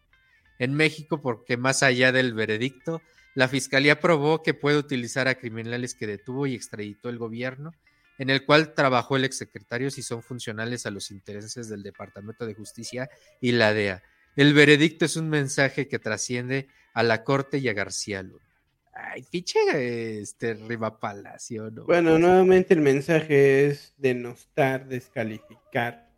[0.58, 3.00] En México, porque más allá del veredicto,
[3.34, 7.72] la Fiscalía probó que puede utilizar a criminales que detuvo y extraditó el gobierno,
[8.20, 12.52] en el cual trabajó el exsecretario si son funcionales a los intereses del Departamento de
[12.52, 13.08] Justicia
[13.40, 14.02] y la DEA.
[14.36, 18.44] El veredicto es un mensaje que trasciende a la corte y a García Luna.
[18.92, 21.86] Ay, fiche este Riva Palacio, ¿no?
[21.86, 26.12] Bueno, nuevamente el mensaje es denostar, descalificar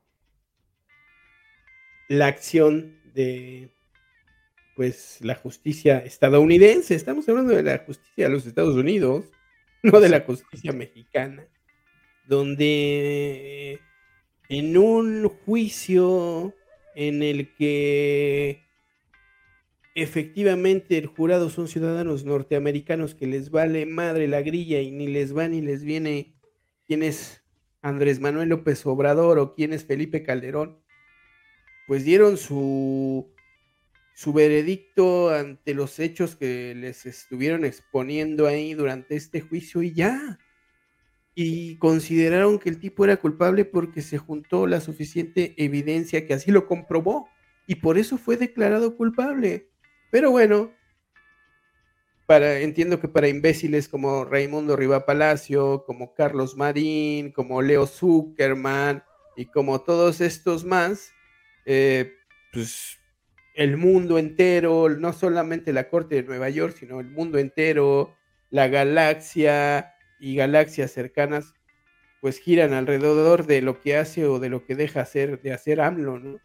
[2.08, 3.70] la acción de
[4.74, 6.96] pues la justicia estadounidense.
[6.96, 9.26] Estamos hablando de la justicia de los Estados Unidos,
[9.84, 11.46] no de la justicia mexicana,
[12.26, 13.80] donde
[14.48, 16.54] en un juicio
[16.94, 18.62] en el que
[19.94, 25.36] efectivamente el jurado son ciudadanos norteamericanos que les vale madre la grilla y ni les
[25.36, 26.34] va ni les viene
[26.86, 27.42] quién es
[27.82, 30.80] Andrés Manuel López Obrador o quién es Felipe Calderón,
[31.86, 33.34] pues dieron su,
[34.14, 40.38] su veredicto ante los hechos que les estuvieron exponiendo ahí durante este juicio y ya.
[41.34, 46.50] Y consideraron que el tipo era culpable porque se juntó la suficiente evidencia que así
[46.50, 47.28] lo comprobó
[47.66, 49.70] y por eso fue declarado culpable.
[50.10, 50.72] Pero bueno,
[52.26, 59.02] para, entiendo que para imbéciles como Raimundo Riva Palacio, como Carlos Marín, como Leo Zuckerman
[59.36, 61.12] y como todos estos más,
[61.64, 62.12] eh,
[62.52, 62.98] pues
[63.54, 68.16] el mundo entero, no solamente la Corte de Nueva York, sino el mundo entero,
[68.50, 71.52] la galaxia y galaxias cercanas,
[72.20, 75.80] pues giran alrededor de lo que hace o de lo que deja hacer, de hacer
[75.80, 76.40] AMLO, ¿no?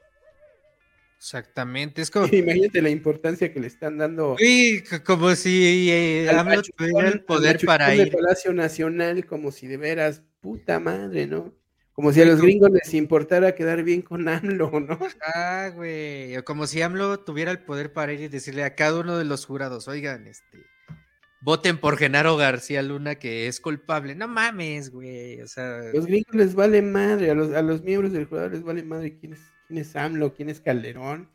[1.15, 2.25] Exactamente, es como...
[2.33, 4.35] Imagínate la importancia que le están dando.
[4.39, 8.11] Sí, como si eh, AMLO tuviera el poder para ir.
[8.11, 11.53] Palacio Nacional, como si de veras, puta madre, ¿no?
[11.93, 14.97] Como si a los gringos les importara quedar bien con AMLO, ¿no?
[15.21, 16.41] Ah, güey.
[16.43, 19.45] Como si AMLO tuviera el poder para ir y decirle a cada uno de los
[19.45, 20.65] jurados, oigan, este,
[21.41, 24.15] voten por Genaro García Luna que es culpable.
[24.15, 25.41] No mames, güey.
[25.41, 25.81] O sea.
[25.93, 29.17] Los gringos les vale madre, a los, a los miembros del jurado les vale madre
[29.17, 31.29] quién es quién es AMLO, quién es Calderón,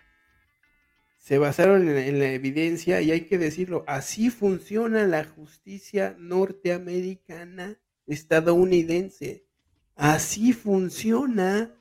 [1.19, 9.47] se basaron en, la evidencia y hay que decirlo, así funciona la justicia norteamericana estadounidense.
[9.95, 11.77] Así funciona,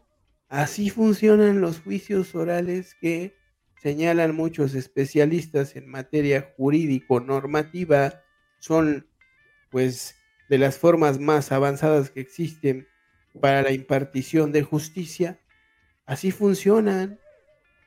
[0.48, 3.34] así funcionan los juicios orales que
[3.82, 8.22] señalan muchos especialistas en materia jurídico-normativa,
[8.60, 9.08] son
[9.70, 10.16] pues
[10.50, 12.88] de las formas más avanzadas que existen
[13.40, 15.40] para la impartición de justicia
[16.06, 17.20] así funcionan,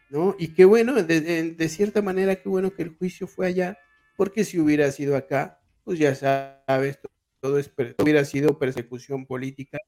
[0.08, 0.34] ¿no?
[0.38, 3.78] Y qué bueno, de, cierta manera, qué bueno que el juicio fue allá,
[4.16, 6.98] porque si hubiera sido acá, pues ya sabes,
[7.40, 9.78] todo, es, hubiera sido persecución política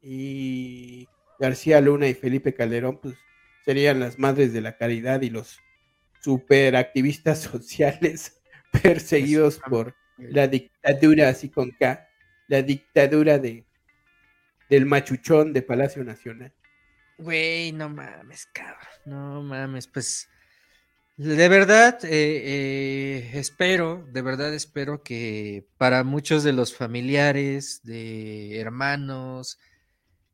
[0.00, 1.06] y
[1.38, 3.14] García Luna y Felipe Calderón, pues
[3.64, 5.58] serían las madres de la caridad y los
[6.20, 8.40] superactivistas sociales
[8.82, 12.08] perseguidos por la dictadura, así con K,
[12.48, 13.66] la dictadura de,
[14.68, 16.52] del machuchón de Palacio Nacional.
[17.18, 18.88] Güey, no mames, cabrón.
[19.04, 20.28] No mames, pues.
[21.16, 28.58] De verdad, eh, eh, espero, de verdad espero que para muchos de los familiares, de
[28.58, 29.58] hermanos,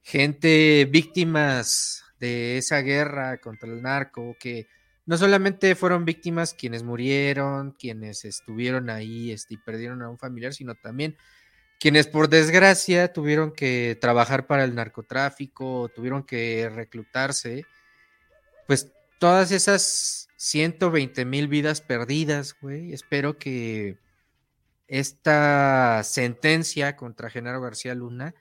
[0.02, 4.66] gente víctimas de esa guerra contra el narco, que
[5.06, 10.52] no solamente fueron víctimas quienes murieron, quienes estuvieron ahí este, y perdieron a un familiar,
[10.52, 11.16] sino también
[11.80, 17.64] quienes por desgracia tuvieron que trabajar para el narcotráfico, tuvieron que reclutarse,
[18.66, 23.98] pues todas esas 120 mil vidas perdidas, güey, espero que
[24.88, 28.34] esta sentencia contra Genaro García Luna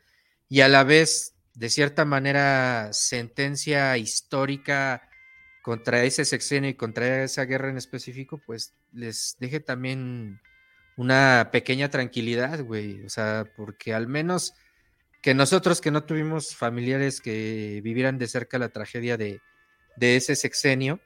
[0.50, 5.10] y a la vez, de cierta manera, sentencia histórica
[5.64, 10.40] contra ese sexenio y contra esa guerra en específico, pues les deje también
[10.98, 13.04] una pequeña tranquilidad, güey.
[13.04, 14.54] O sea, porque al menos
[15.24, 19.42] que nosotros que no tuvimos familiares que vivieran de cerca la tragedia de,
[20.00, 21.00] ese sexenio,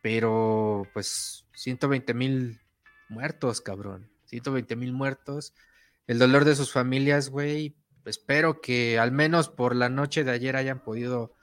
[0.00, 2.60] pero pues 120 mil
[3.08, 4.08] muertos, cabrón.
[4.26, 5.54] 120 mil muertos.
[6.06, 7.74] El dolor de sus familias, güey.
[8.04, 11.34] Espero que al menos por la noche de ayer hayan podido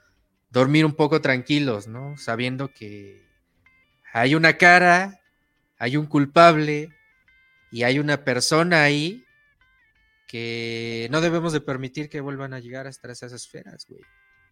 [0.50, 2.16] dormir un poco tranquilos, ¿no?
[2.16, 3.24] Sabiendo que
[4.12, 5.20] hay una cara,
[5.78, 6.90] hay un culpable
[7.70, 9.24] y hay una persona ahí
[10.26, 14.02] que no debemos de permitir que vuelvan a llegar hasta esas esferas, güey.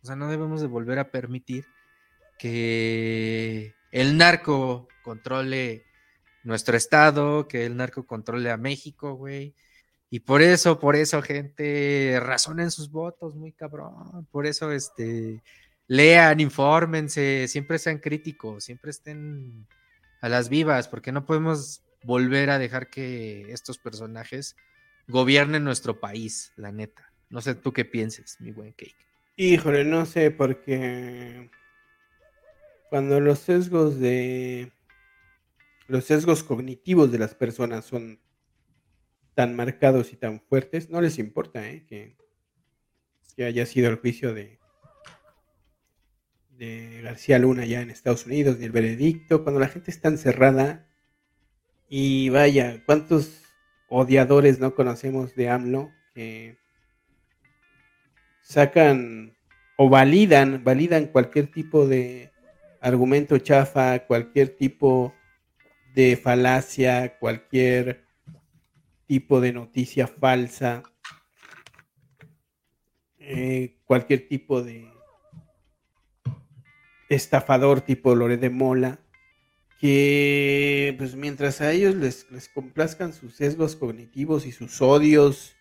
[0.02, 1.66] O sea, no debemos de volver a permitir
[2.38, 5.84] que el narco controle
[6.44, 9.54] nuestro estado, que el narco controle a México, güey.
[10.10, 14.26] Y por eso, por eso, gente, razonen sus votos, muy cabrón.
[14.30, 15.42] Por eso, este,
[15.86, 19.66] lean, infórmense, siempre sean críticos, siempre estén
[20.20, 24.56] a las vivas, porque no podemos volver a dejar que estos personajes
[25.08, 27.12] gobiernen nuestro país, la neta.
[27.30, 28.96] No sé tú qué pienses, mi buen cake.
[29.36, 31.50] Híjole, no sé, porque
[32.88, 34.72] cuando los sesgos de
[35.86, 38.20] los sesgos cognitivos de las personas son
[39.38, 41.86] tan marcados y tan fuertes, no les importa ¿eh?
[41.86, 42.16] que,
[43.40, 44.58] haya sido el juicio de,
[46.56, 50.88] de García Luna ya en Estados Unidos, ni el veredicto, cuando la gente está encerrada
[51.88, 53.44] y vaya, ¿cuántos
[53.88, 56.58] odiadores no conocemos de AMLO que
[58.42, 59.36] sacan
[59.76, 62.32] o validan, validan cualquier tipo de
[62.80, 65.14] argumento chafa, cualquier tipo
[65.94, 68.07] de falacia, cualquier
[69.08, 70.84] tipo de noticia falsa,
[73.18, 74.86] eh, cualquier tipo de
[77.08, 79.00] estafador tipo Lore de Mola,
[79.80, 85.56] que pues mientras a ellos les, les complazcan sus sesgos cognitivos y sus odios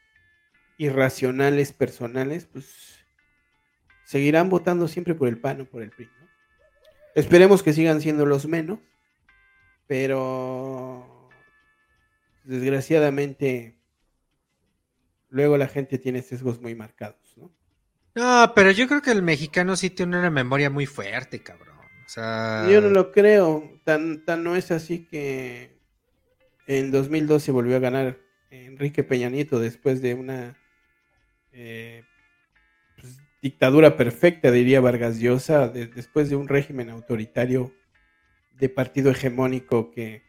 [0.78, 3.00] irracionales personales, pues
[4.06, 6.10] seguirán votando siempre por el PAN o por el PRI.
[7.16, 8.80] Esperemos que sigan siendo los menos,
[9.88, 11.17] pero
[12.48, 13.78] desgraciadamente
[15.30, 17.52] luego la gente tiene sesgos muy marcados, ¿no?
[18.16, 21.78] No, pero yo creo que el mexicano sí tiene una memoria muy fuerte, cabrón.
[21.78, 22.66] O sea...
[22.70, 25.78] Yo no lo creo, tan, tan no es así que
[26.66, 28.18] en 2012 volvió a ganar
[28.50, 30.58] Enrique Peña Nieto después de una
[31.52, 32.04] eh,
[33.00, 37.74] pues, dictadura perfecta, diría Vargas Llosa, después de un régimen autoritario
[38.54, 40.24] de partido hegemónico que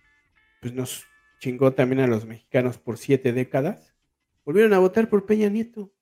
[0.60, 1.06] pues, nos
[1.38, 3.94] chingó también a los mexicanos por siete décadas,
[4.44, 5.92] volvieron a votar por Peña Nieto.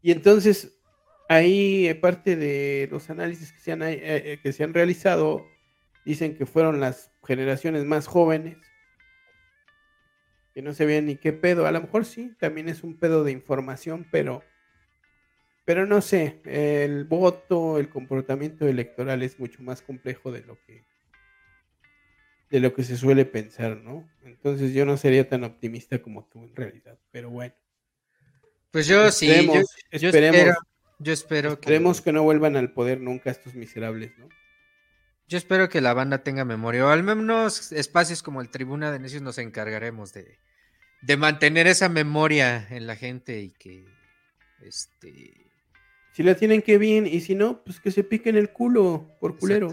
[0.00, 0.80] Y entonces
[1.28, 5.46] ahí parte de los análisis que se han, eh, eh, que se han realizado
[6.04, 8.58] dicen que fueron las generaciones más jóvenes
[10.52, 11.66] que no se veían ni qué pedo.
[11.66, 14.42] A lo mejor sí, también es un pedo de información, pero
[15.64, 20.84] pero no sé, el voto, el comportamiento electoral es mucho más complejo de lo que
[22.52, 24.06] de lo que se suele pensar, ¿no?
[24.24, 27.54] Entonces yo no sería tan optimista como tú en realidad, pero bueno.
[28.70, 29.26] Pues yo sí,
[29.90, 30.54] yo, esperemos,
[30.98, 32.12] yo espero, esperemos que...
[32.12, 34.28] no vuelvan al poder nunca estos miserables, ¿no?
[35.28, 38.98] Yo espero que la banda tenga memoria, o al menos espacios como el Tribuna de
[38.98, 40.38] Necios nos encargaremos de,
[41.00, 43.86] de mantener esa memoria en la gente y que
[44.60, 45.50] este
[46.12, 49.38] si la tienen que bien, y si no, pues que se piquen el culo por
[49.38, 49.70] culero.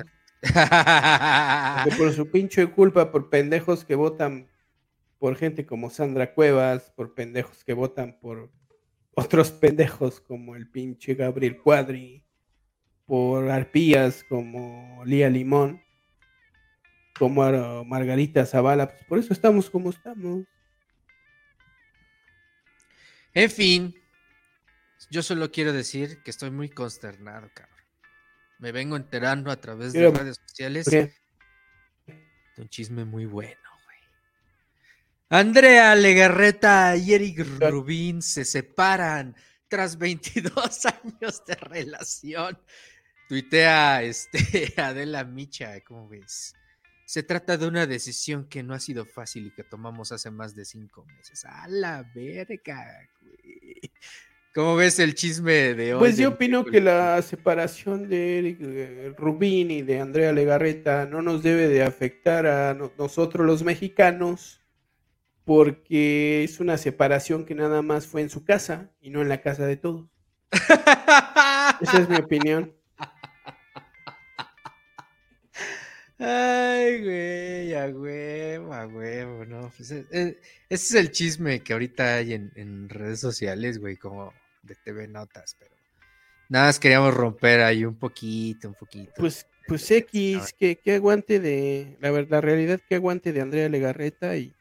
[1.97, 4.49] Por su pinche culpa, por pendejos que votan
[5.17, 8.51] por gente como Sandra Cuevas, por pendejos que votan por
[9.15, 12.23] otros pendejos como el pinche Gabriel Cuadri,
[13.05, 15.81] por arpías como Lía Limón,
[17.17, 20.45] como Margarita Zavala, pues por eso estamos como estamos.
[23.33, 23.93] En fin,
[25.11, 27.78] yo solo quiero decir que estoy muy consternado, cabrón.
[28.59, 31.11] Me vengo enterando a través de redes sociales de
[32.57, 33.97] un chisme muy bueno, güey.
[35.29, 39.35] Andrea Legarreta y Eric Rubín se separan
[39.69, 42.59] tras 22 años de relación.
[43.29, 46.53] Tuitea este, Adela Micha, ¿cómo ves?
[47.05, 50.53] Se trata de una decisión que no ha sido fácil y que tomamos hace más
[50.53, 51.45] de cinco meses.
[51.45, 53.91] A la verga, güey.
[54.55, 55.99] ¿Cómo ves el chisme de hoy?
[55.99, 61.21] Pues yo opino que la separación de Eric eh, Rubín y de Andrea Legarreta no
[61.21, 64.61] nos debe de afectar a nosotros los mexicanos
[65.45, 69.41] porque es una separación que nada más fue en su casa y no en la
[69.41, 70.07] casa de todos.
[71.81, 72.78] Esa es mi opinión.
[76.21, 79.71] Ay, güey, a huevo, a huevo, no.
[79.77, 83.95] Pues, eh, eh, ese es el chisme que ahorita hay en, en, redes sociales, güey,
[83.95, 85.73] como de TV Notas, pero
[86.49, 89.13] nada más queríamos romper ahí un poquito, un poquito.
[89.15, 94.35] Pues Pues X, que, que aguante de, la, la realidad que aguante de Andrea Legarreta
[94.35, 94.53] y,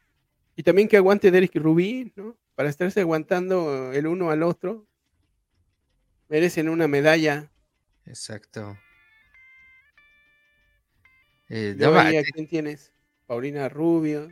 [0.55, 2.37] y también que aguante de Eric Rubí, ¿no?
[2.55, 4.87] Para estarse aguantando el uno al otro,
[6.29, 7.51] merecen una medalla.
[8.05, 8.77] Exacto.
[11.49, 11.75] Eh,
[12.33, 12.91] ¿Quién tienes?
[13.25, 14.29] Paulina Rubio.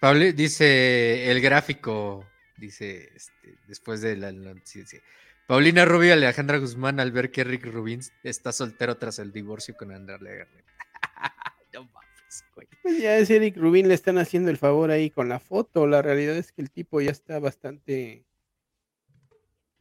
[0.00, 5.00] Pauli, dice el gráfico, dice este, después de la noticia.
[5.46, 9.76] Paulina Rubio y Alejandra Guzmán al ver que Rick Rubin está soltero tras el divorcio
[9.76, 10.72] con Andrea Legarreta.
[11.74, 12.68] no mames, güey.
[12.82, 15.88] Pues ya es Eric Rubin le están haciendo el favor ahí con la foto.
[15.88, 18.24] La realidad es que el tipo ya está bastante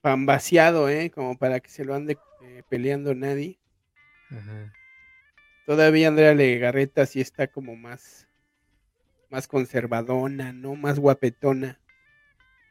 [0.01, 1.11] pambaseado, ¿eh?
[1.11, 3.59] Como para que se lo ande eh, peleando nadie.
[5.69, 8.27] Todavía Andrea Legarreta sí está como más,
[9.29, 10.73] más conservadona, ¿no?
[10.73, 11.79] Más guapetona.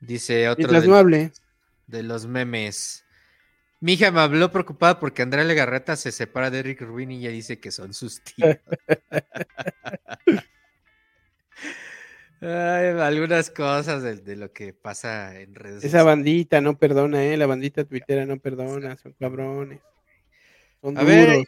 [0.01, 0.67] Dice otro.
[1.87, 3.05] De los memes.
[3.79, 7.31] Mi hija me habló preocupada porque Andrea Legarreta se separa de Eric Rubin y ella
[7.31, 8.57] dice que son sus tíos.
[12.41, 17.37] algunas cosas de, lo que pasa en redes Esa bandita no perdona, ¿eh?
[17.37, 19.79] La bandita tuitera no perdona, son cabrones.
[20.81, 21.45] Son A Ver,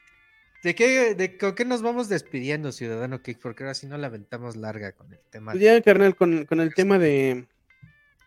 [0.63, 3.39] ¿de qué, de, ¿con qué nos vamos despidiendo, Ciudadano Kick?
[3.41, 5.53] Porque ahora sí no la aventamos larga con el tema.
[5.53, 7.47] Pues ya, carnal, con, con el tema de,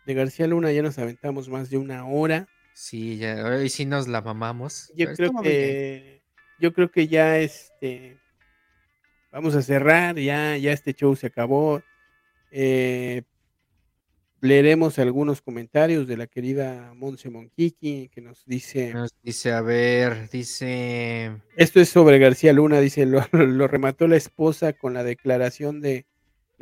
[0.05, 2.47] de García Luna ya nos aventamos más de una hora.
[2.73, 4.91] Sí, ya, hoy sí nos la mamamos.
[4.95, 6.23] Yo creo que
[6.59, 8.17] yo creo que ya este
[9.31, 11.81] vamos a cerrar, ya, ya este show se acabó.
[12.51, 13.23] Eh,
[14.43, 18.93] leeremos algunos comentarios de la querida Monse Monquiqui que nos dice.
[18.93, 21.31] Nos dice, a ver, dice.
[21.55, 26.05] Esto es sobre García Luna, dice, lo remató la esposa con la declaración de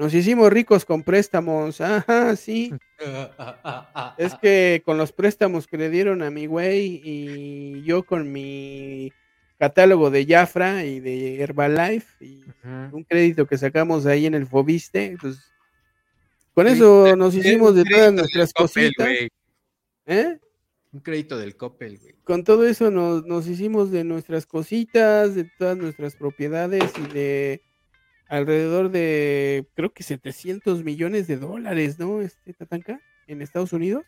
[0.02, 1.80] nos hicimos ricos con préstamos.
[1.80, 2.74] Ajá, sí.
[4.18, 9.12] es que con los préstamos que le dieron a mi güey y yo con mi
[9.60, 12.44] catálogo de Jafra y de Herbalife y
[12.92, 15.52] un crédito que sacamos ahí en el Fobiste, pues
[16.54, 19.08] con eso nos hicimos de todas nuestras cositas.
[20.06, 20.40] ¿Eh?
[20.92, 22.16] Un crédito del Coppel, güey.
[22.24, 27.62] Con todo eso nos, nos hicimos de nuestras cositas, de todas nuestras propiedades y de
[28.28, 32.22] alrededor de, creo que 700 millones de dólares, ¿no?
[32.22, 34.04] Este Tatanka, en Estados Unidos.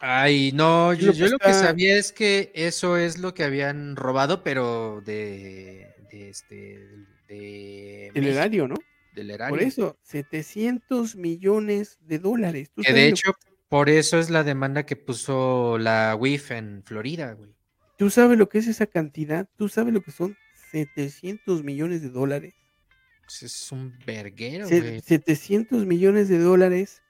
[0.00, 5.02] Ay, no, yo, lo que sabía es que eso es lo que habían robado, pero
[5.04, 6.88] de, de este,
[7.26, 8.08] de...
[8.14, 8.76] El erario, ¿no?
[9.18, 9.56] Del erario.
[9.56, 12.70] Por eso, 700 millones de dólares.
[12.76, 13.32] Que de hecho,
[13.68, 17.52] por eso es la demanda que puso la WIF en Florida, güey.
[17.96, 19.48] ¿Tú sabes lo que es esa cantidad?
[19.56, 20.36] ¿Tú sabes lo que son
[20.70, 22.54] 700 millones de dólares?
[23.24, 27.02] Pues, es un verguero, 700 millones de dólares,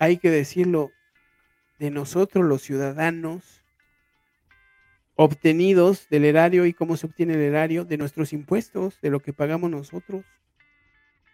[0.00, 0.90] hay que decirlo,
[1.78, 3.62] de nosotros los ciudadanos,
[5.14, 9.32] obtenidos del erario y cómo se obtiene el erario, de nuestros impuestos, de lo que
[9.32, 10.24] pagamos nosotros,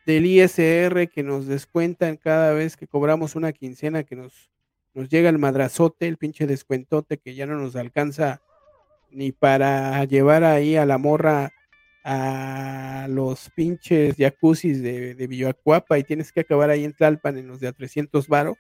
[0.06, 4.50] del ISR que nos descuentan cada vez que cobramos una quincena, que nos,
[4.92, 8.42] nos llega el madrazote, el pinche descuentote que ya no nos alcanza
[9.10, 11.52] ni para llevar ahí a la morra
[12.04, 17.60] a los pinches jacuzzis de, Villacuapa y tienes que acabar ahí en Tlalpan en los
[17.60, 18.58] de a 300 varo.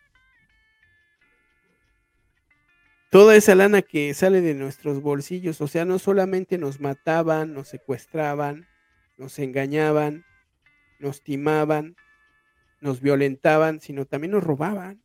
[3.10, 7.68] Toda esa lana que sale de nuestros bolsillos, o sea, no solamente nos mataban, nos
[7.68, 8.66] secuestraban,
[9.18, 10.24] nos engañaban,
[10.98, 11.96] nos timaban,
[12.80, 15.02] nos violentaban, sino también nos robaban.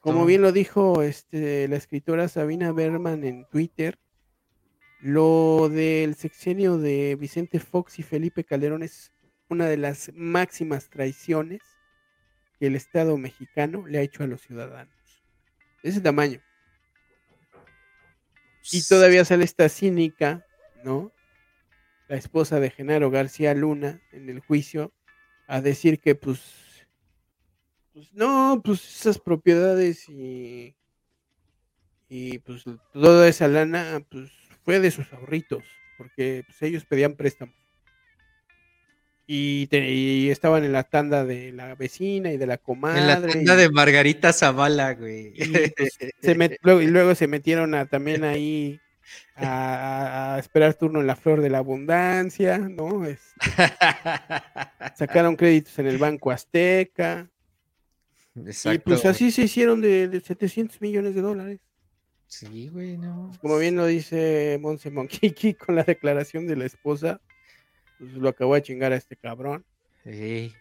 [0.00, 3.98] Como bien lo dijo este, la escritora Sabina Berman en Twitter,
[5.00, 9.12] lo del sexenio de Vicente Fox y Felipe Calderón es
[9.48, 11.60] una de las máximas traiciones
[12.58, 14.94] que el Estado mexicano le ha hecho a los ciudadanos.
[15.82, 16.40] De ese tamaño.
[18.72, 20.46] Y todavía sale esta cínica,
[20.84, 21.12] ¿no?
[22.08, 24.92] La esposa de Genaro García Luna en el juicio
[25.46, 26.86] a decir que pues,
[27.92, 30.76] pues no, pues esas propiedades y,
[32.08, 34.30] y pues toda esa lana, pues
[34.64, 35.64] fue de sus ahorritos,
[35.98, 37.54] porque pues, ellos pedían préstamos.
[39.26, 39.68] Y,
[40.30, 43.00] estaban en la tanda de la vecina y de la comadre.
[43.00, 45.32] En la tanda de Margarita Zavala, güey.
[45.34, 48.80] Y, pues, se luego, se metieron a, también ahí
[49.36, 53.04] a, esperar turno en la flor de la abundancia, ¿no?
[53.04, 53.24] Este,
[54.96, 57.30] sacaron créditos en el Banco Azteca.
[58.34, 58.74] Exacto.
[58.74, 61.60] Y pues así se hicieron de, de 700 millones de dólares.
[62.26, 63.30] Sí, güey, no.
[63.40, 67.20] Como bien lo dice Monse Monkiki con la declaración de la esposa,
[67.98, 69.64] pues lo acabó de chingar a este cabrón.
[70.04, 70.52] Sí.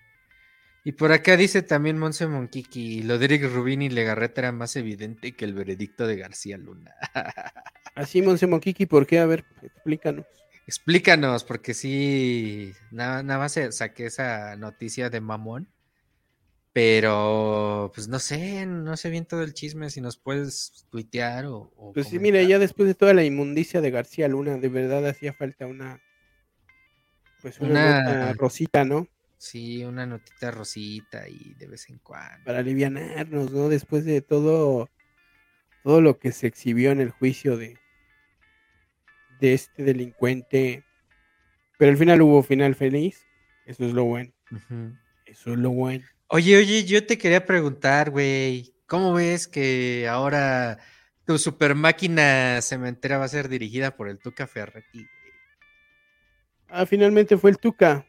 [0.85, 4.75] Y por acá dice también Monse Monkiki, lo de Eric Rubín y Legarreta era más
[4.75, 6.93] evidente que el veredicto de García Luna.
[7.95, 9.19] Así, Monse Monkiki, ¿por qué?
[9.19, 10.25] A ver, explícanos.
[10.67, 15.69] explícanos, porque sí, nada, nada más saqué esa noticia de mamón.
[16.73, 21.71] Pero, pues no sé, no sé bien todo el chisme, si nos puedes tuitear o...
[21.93, 25.33] pues sí, mira, ya después de toda la inmundicia de García Luna, de verdad hacía
[25.33, 26.01] falta una...
[27.43, 29.07] Pues una, rosita, ¿no?
[29.43, 32.45] Sí, una notita rosita y de vez en cuando.
[32.45, 33.67] Para alivianarnos, ¿no?
[33.67, 34.89] Después de todo,
[35.83, 37.77] todo lo que se exhibió en el juicio de,
[39.41, 40.85] de este delincuente.
[41.77, 43.27] Pero al final hubo final feliz.
[43.65, 44.31] Eso es lo bueno.
[45.25, 46.05] Eso es lo bueno.
[46.27, 50.79] Oye, oye, yo te quería preguntar, güey, ¿cómo ves que ahora
[51.25, 55.05] tu super máquina cementera va a ser dirigida por el Tuca Ferretti?
[56.69, 58.07] Ah, finalmente fue el Tuca.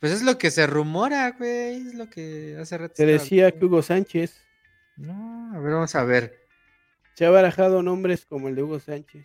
[0.00, 2.94] Pues es lo que se rumora, güey, es lo que hace rato.
[2.96, 4.44] Se decía que Hugo Sánchez.
[4.96, 6.46] No, a ver, vamos a ver.
[7.14, 9.24] Se ha barajado nombres como el de Hugo Sánchez.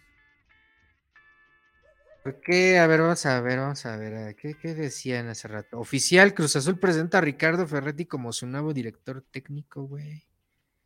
[2.24, 2.78] ¿Por qué?
[2.78, 4.36] A ver, vamos a ver, vamos a ver.
[4.36, 5.80] ¿Qué, qué decían hace rato?
[5.80, 10.24] Oficial, Cruz Azul presenta a Ricardo Ferretti como su nuevo director técnico, güey.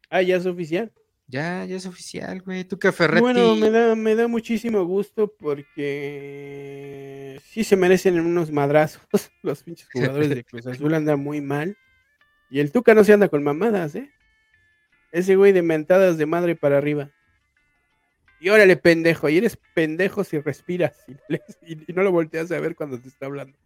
[0.10, 0.94] Ah, ya es oficial.
[1.27, 2.65] Ya, ya es oficial, güey.
[2.65, 3.22] Tú que Ferretti.
[3.22, 9.02] Bueno, me da, me da muchísimo gusto porque sí se merecen unos madrazos.
[9.41, 11.77] Los pinches jugadores de Cruz Azul andan muy mal.
[12.49, 14.11] Y el Tuca no se anda con mamadas, ¿eh?
[15.11, 17.11] Ese güey de mentadas de madre para arriba.
[18.39, 19.27] Y órale, pendejo.
[19.30, 21.06] Y eres pendejo si respiras
[21.65, 23.57] y, no lo volteas a ver cuando te está hablando.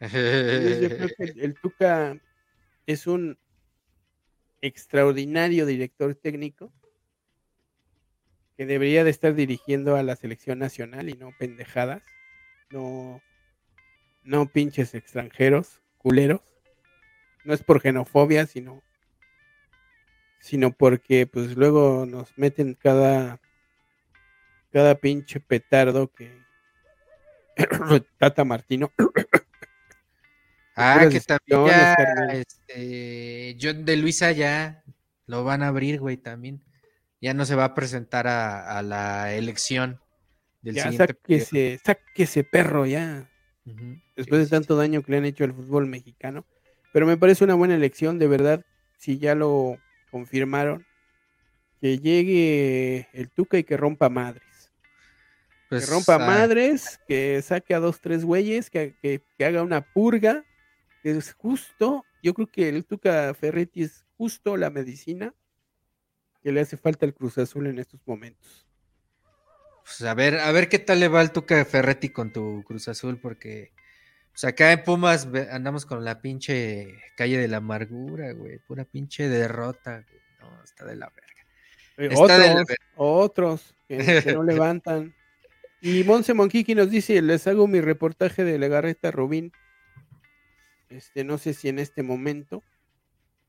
[0.00, 2.16] yo creo que el, Tuca
[2.86, 3.36] es un
[4.62, 6.72] extraordinario director técnico
[8.56, 12.02] que debería de estar dirigiendo a la selección nacional y no pendejadas.
[12.70, 13.20] No,
[14.22, 16.40] no pinches extranjeros, culeros.
[17.44, 18.82] No es por xenofobia, sino,
[20.40, 23.40] sino porque pues luego nos meten cada
[24.72, 26.42] cada pinche petardo que
[28.18, 28.92] Tata Martino.
[30.76, 31.94] ah, que también ya,
[32.32, 34.82] este, John de Luisa ya
[35.26, 36.62] lo van a abrir, güey, también.
[37.22, 39.98] Ya no se va a presentar a, la elección
[40.60, 43.30] del ya, siguiente sáquese, sáquese perro ya.
[44.16, 46.44] Después de tanto daño que le han hecho al fútbol mexicano.
[46.92, 48.66] Pero me parece una buena elección, de verdad,
[48.98, 49.78] si ya lo
[50.10, 50.84] confirmaron.
[51.80, 54.42] Que llegue el Tuca y que rompa madre
[55.72, 60.44] que pues, rompa madres, que saque a dos, tres güeyes, que, haga una purga,
[61.02, 62.04] que es justo.
[62.22, 65.32] Yo creo que el Tuca Ferretti es justo la medicina
[66.42, 68.66] que le hace falta al Cruz Azul en estos momentos.
[69.84, 72.88] Pues a ver, a ver qué tal le va al Tuca Ferretti con tu Cruz
[72.88, 73.72] Azul, porque
[74.32, 79.28] pues acá en Pumas andamos con la pinche calle de la amargura, güey, pura pinche
[79.28, 80.22] derrota, güey.
[80.40, 82.16] No, está de la verga.
[82.16, 85.14] otros, otros que no levantan.
[85.80, 89.52] Y Monse Monquiqui nos dice, les hago mi reportaje de Legarreta Rubín.
[90.88, 92.62] Este, no sé si en este momento.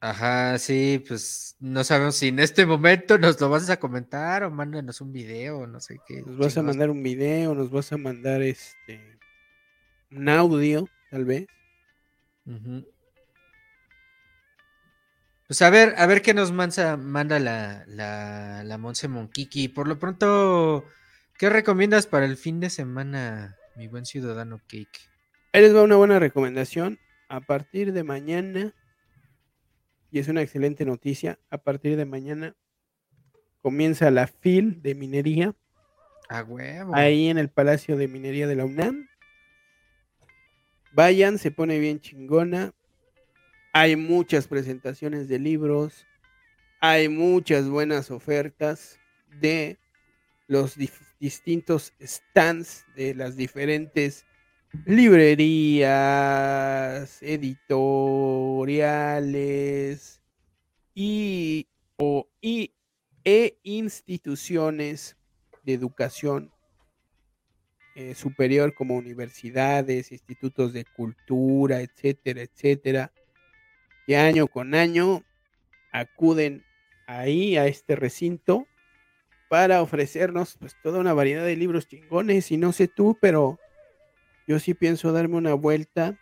[0.06, 4.52] Ajá, sí, pues no sabemos si en este momento nos lo vas a comentar o
[4.52, 6.22] mándanos un video, no sé qué.
[6.24, 9.18] Nos vas a mandar un video, nos vas a mandar este
[10.12, 11.48] un audio, tal vez.
[15.48, 19.70] Pues a ver, a ver qué nos manda, manda la, la, la Monse Monquiqui.
[19.70, 20.86] Por lo pronto,
[21.38, 25.10] ¿Qué recomiendas para el fin de semana, mi buen ciudadano Cake?
[25.52, 27.00] Ahí les va una buena recomendación.
[27.28, 28.74] A partir de mañana,
[30.14, 32.56] y es una excelente noticia, a partir de mañana
[33.64, 35.56] comienza la FIL de minería.
[36.30, 36.94] A huevo.
[36.94, 39.08] Ahí en el Palacio de Minería de la UNAM.
[40.94, 42.76] Vayan, se pone bien chingona.
[43.74, 46.06] Hay muchas presentaciones de libros.
[46.80, 49.00] Hay muchas buenas ofertas
[49.42, 49.80] de
[50.46, 50.78] los
[51.20, 54.28] distintos stands de las diferentes
[54.86, 60.22] librerías, editoriales
[60.94, 61.68] y,
[61.98, 62.74] o, y
[63.26, 65.16] e instituciones
[65.64, 66.52] de educación
[67.96, 73.14] eh, superior como universidades, institutos de cultura, etcétera, etcétera,
[74.06, 75.24] que año con año
[75.92, 76.66] acuden
[77.08, 78.68] ahí a este recinto
[79.48, 83.60] para ofrecernos pues toda una variedad de libros chingones y no sé tú, pero
[84.48, 86.20] yo sí pienso darme una vuelta.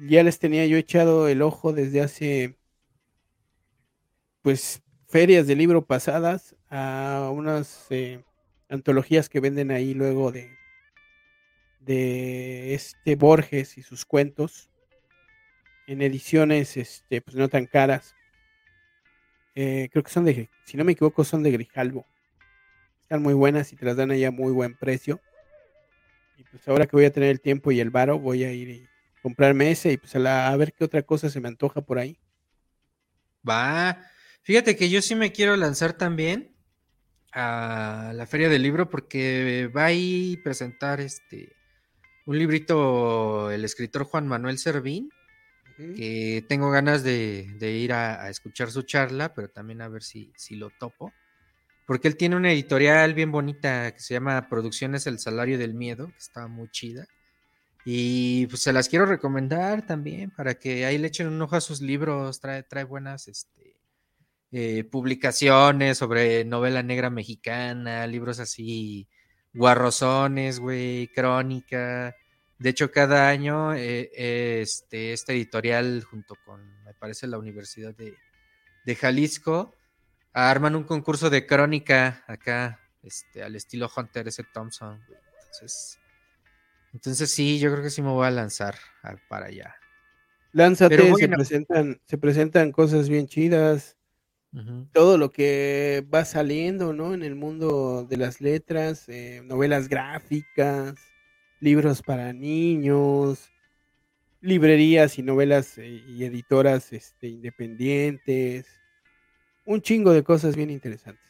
[0.00, 2.56] Ya les tenía yo echado el ojo desde hace
[4.42, 8.22] pues ferias de libro pasadas a unas eh,
[8.68, 10.56] antologías que venden ahí luego de
[11.80, 14.70] de este Borges y sus cuentos
[15.86, 18.14] en ediciones este pues no tan caras
[19.60, 22.06] eh, creo que son de, si no me equivoco, son de Grijalvo.
[23.02, 25.20] Están muy buenas y te las dan allá a muy buen precio.
[26.50, 28.88] Pues ahora que voy a tener el tiempo y el varo, voy a ir y
[29.22, 32.18] comprarme ese y pues a, a ver qué otra cosa se me antoja por ahí.
[33.48, 34.00] Va.
[34.42, 36.54] Fíjate que yo sí me quiero lanzar también
[37.32, 41.54] a la feria del libro porque va a ir presentar este
[42.24, 45.10] un librito el escritor Juan Manuel Servín
[45.96, 50.56] que tengo ganas de, ir a, escuchar su charla, pero también a ver si, si
[50.56, 51.12] lo topo.
[51.88, 56.08] Porque él tiene una editorial bien bonita que se llama Producciones El Salario del Miedo,
[56.08, 57.06] que está muy chida.
[57.82, 61.62] Y pues se las quiero recomendar también para que ahí le echen un ojo a
[61.62, 62.40] sus libros.
[62.40, 63.78] Trae, trae buenas este,
[64.52, 69.08] eh, publicaciones sobre novela negra mexicana, libros así,
[69.54, 72.14] guarrozones, güey, crónica.
[72.58, 74.10] De hecho, cada año eh,
[74.60, 78.14] este, este, editorial, junto con, me parece, la Universidad de,
[78.94, 79.74] Jalisco,
[80.32, 84.42] arman un concurso de crónica acá, este, al estilo Hunter S.
[84.52, 85.00] Thompson.
[85.08, 85.98] Entonces,
[86.92, 88.76] entonces sí, yo creo que sí me voy a lanzar
[89.28, 89.76] para allá.
[90.52, 93.96] Lánzate, se, presentan, se presentan cosas bien chidas.
[94.92, 97.12] Todo lo que va saliendo, ¿no?
[97.12, 100.94] En el mundo de las letras, eh, novelas gráficas
[101.60, 103.50] libros para niños,
[104.40, 108.66] librerías y novelas eh, y editoras este, independientes,
[109.68, 111.22] un chingo de cosas bien interesantes.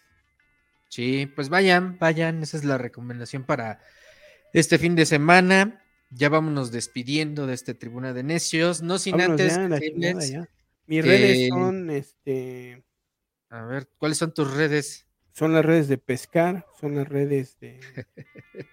[0.89, 3.81] Sí, pues vayan, vayan, esa es la recomendación para
[4.52, 5.85] este fin de semana.
[6.10, 9.59] Ya vámonos despidiendo de este Tribuna de Necios, no sin antes
[10.86, 12.82] Mis redes son este
[13.51, 15.06] A ver, ¿cuáles son tus redes?
[15.32, 17.81] Son las redes de pescar, son las redes de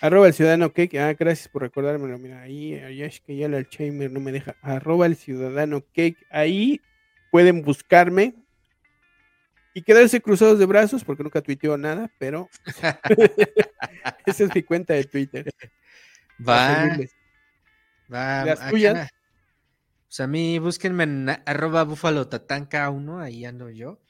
[0.00, 0.96] Arroba el ciudadano cake.
[0.96, 2.18] Ah, gracias por recordármelo.
[2.18, 4.56] Mira, ahí, es que ya el Chamer no me deja.
[4.60, 6.24] Arroba el ciudadano cake.
[6.30, 6.80] Ahí
[7.30, 8.34] pueden buscarme
[9.74, 12.48] y quedarse cruzados de brazos porque nunca tuiteo nada, pero
[14.26, 15.50] esa es mi cuenta de Twitter.
[16.46, 16.96] Va.
[18.12, 18.44] Va.
[18.44, 19.10] Las tuyas.
[20.08, 24.00] Pues a mí búsquenme en arroba búfalo tatanca 1, ahí ando yo.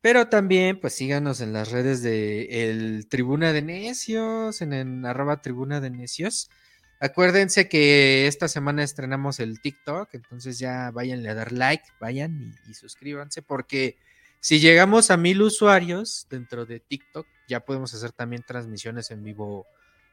[0.00, 5.40] Pero también, pues síganos en las redes de el Tribuna de Necios, en, el arroba
[5.40, 6.50] Tribuna de Necios.
[7.00, 12.74] Acuérdense que esta semana estrenamos el TikTok, entonces ya váyanle a dar like, vayan y,
[12.74, 13.96] suscríbanse, porque
[14.40, 19.66] si llegamos a mil usuarios dentro de TikTok, ya podemos hacer también transmisiones en vivo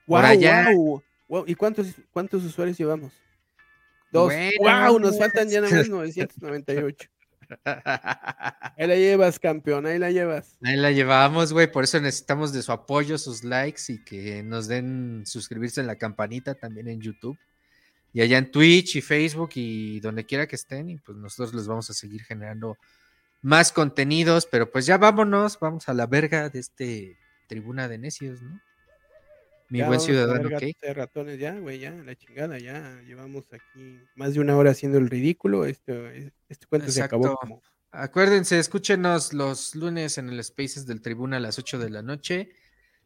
[0.06, 0.68] por allá.
[1.48, 3.14] ¿Y cuántos, cuántos usuarios llevamos?
[4.12, 4.32] Dos.
[4.60, 7.10] wow, nos faltan ya nada más 998.
[8.78, 10.58] Ahí la llevas, campeón, ahí la llevas.
[10.62, 14.68] Ahí la llevamos, güey, por eso necesitamos de su apoyo, sus likes y que nos
[14.68, 17.38] den suscribirse en la campanita también en YouTube.
[18.12, 21.68] Y allá en Twitch y Facebook y donde quiera que estén, y pues nosotros les
[21.68, 22.78] vamos a seguir generando
[23.42, 27.18] más contenidos, pero pues ya vámonos, vamos a la verga de este
[27.48, 28.60] tribuna de necios, ¿no?
[29.70, 30.76] Mi buen ciudadano ¿qué?
[30.94, 35.10] ratones ya, güey, ya, la chingada, ya llevamos aquí más de una hora haciendo el
[35.10, 35.66] ridículo.
[35.66, 37.62] Este, este cuento se acabó como.
[37.92, 42.50] Acuérdense, escúchenos los lunes en el Spaces del Tribuna a las 8 de la noche.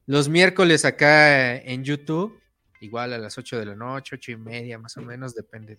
[0.07, 2.41] Los miércoles acá en YouTube,
[2.81, 5.77] igual a las 8 de la noche, 8 y media más o menos, depende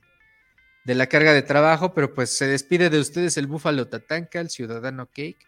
[0.85, 4.49] de la carga de trabajo, pero pues se despide de ustedes el Búfalo Tatanca, el
[4.49, 5.45] Ciudadano Cake,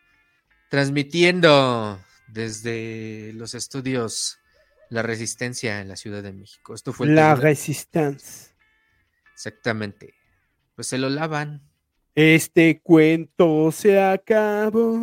[0.68, 4.41] transmitiendo desde los estudios
[4.92, 6.74] la resistencia en la Ciudad de México.
[6.74, 8.54] Esto fue la resistencia.
[9.32, 10.14] Exactamente.
[10.74, 11.62] Pues se lo lavan.
[12.14, 14.98] Este cuento se acabó.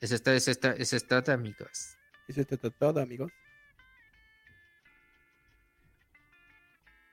[0.00, 1.96] Es esta, es esta, es esta, amigos.
[2.26, 2.56] Es esta,
[3.02, 3.30] amigos.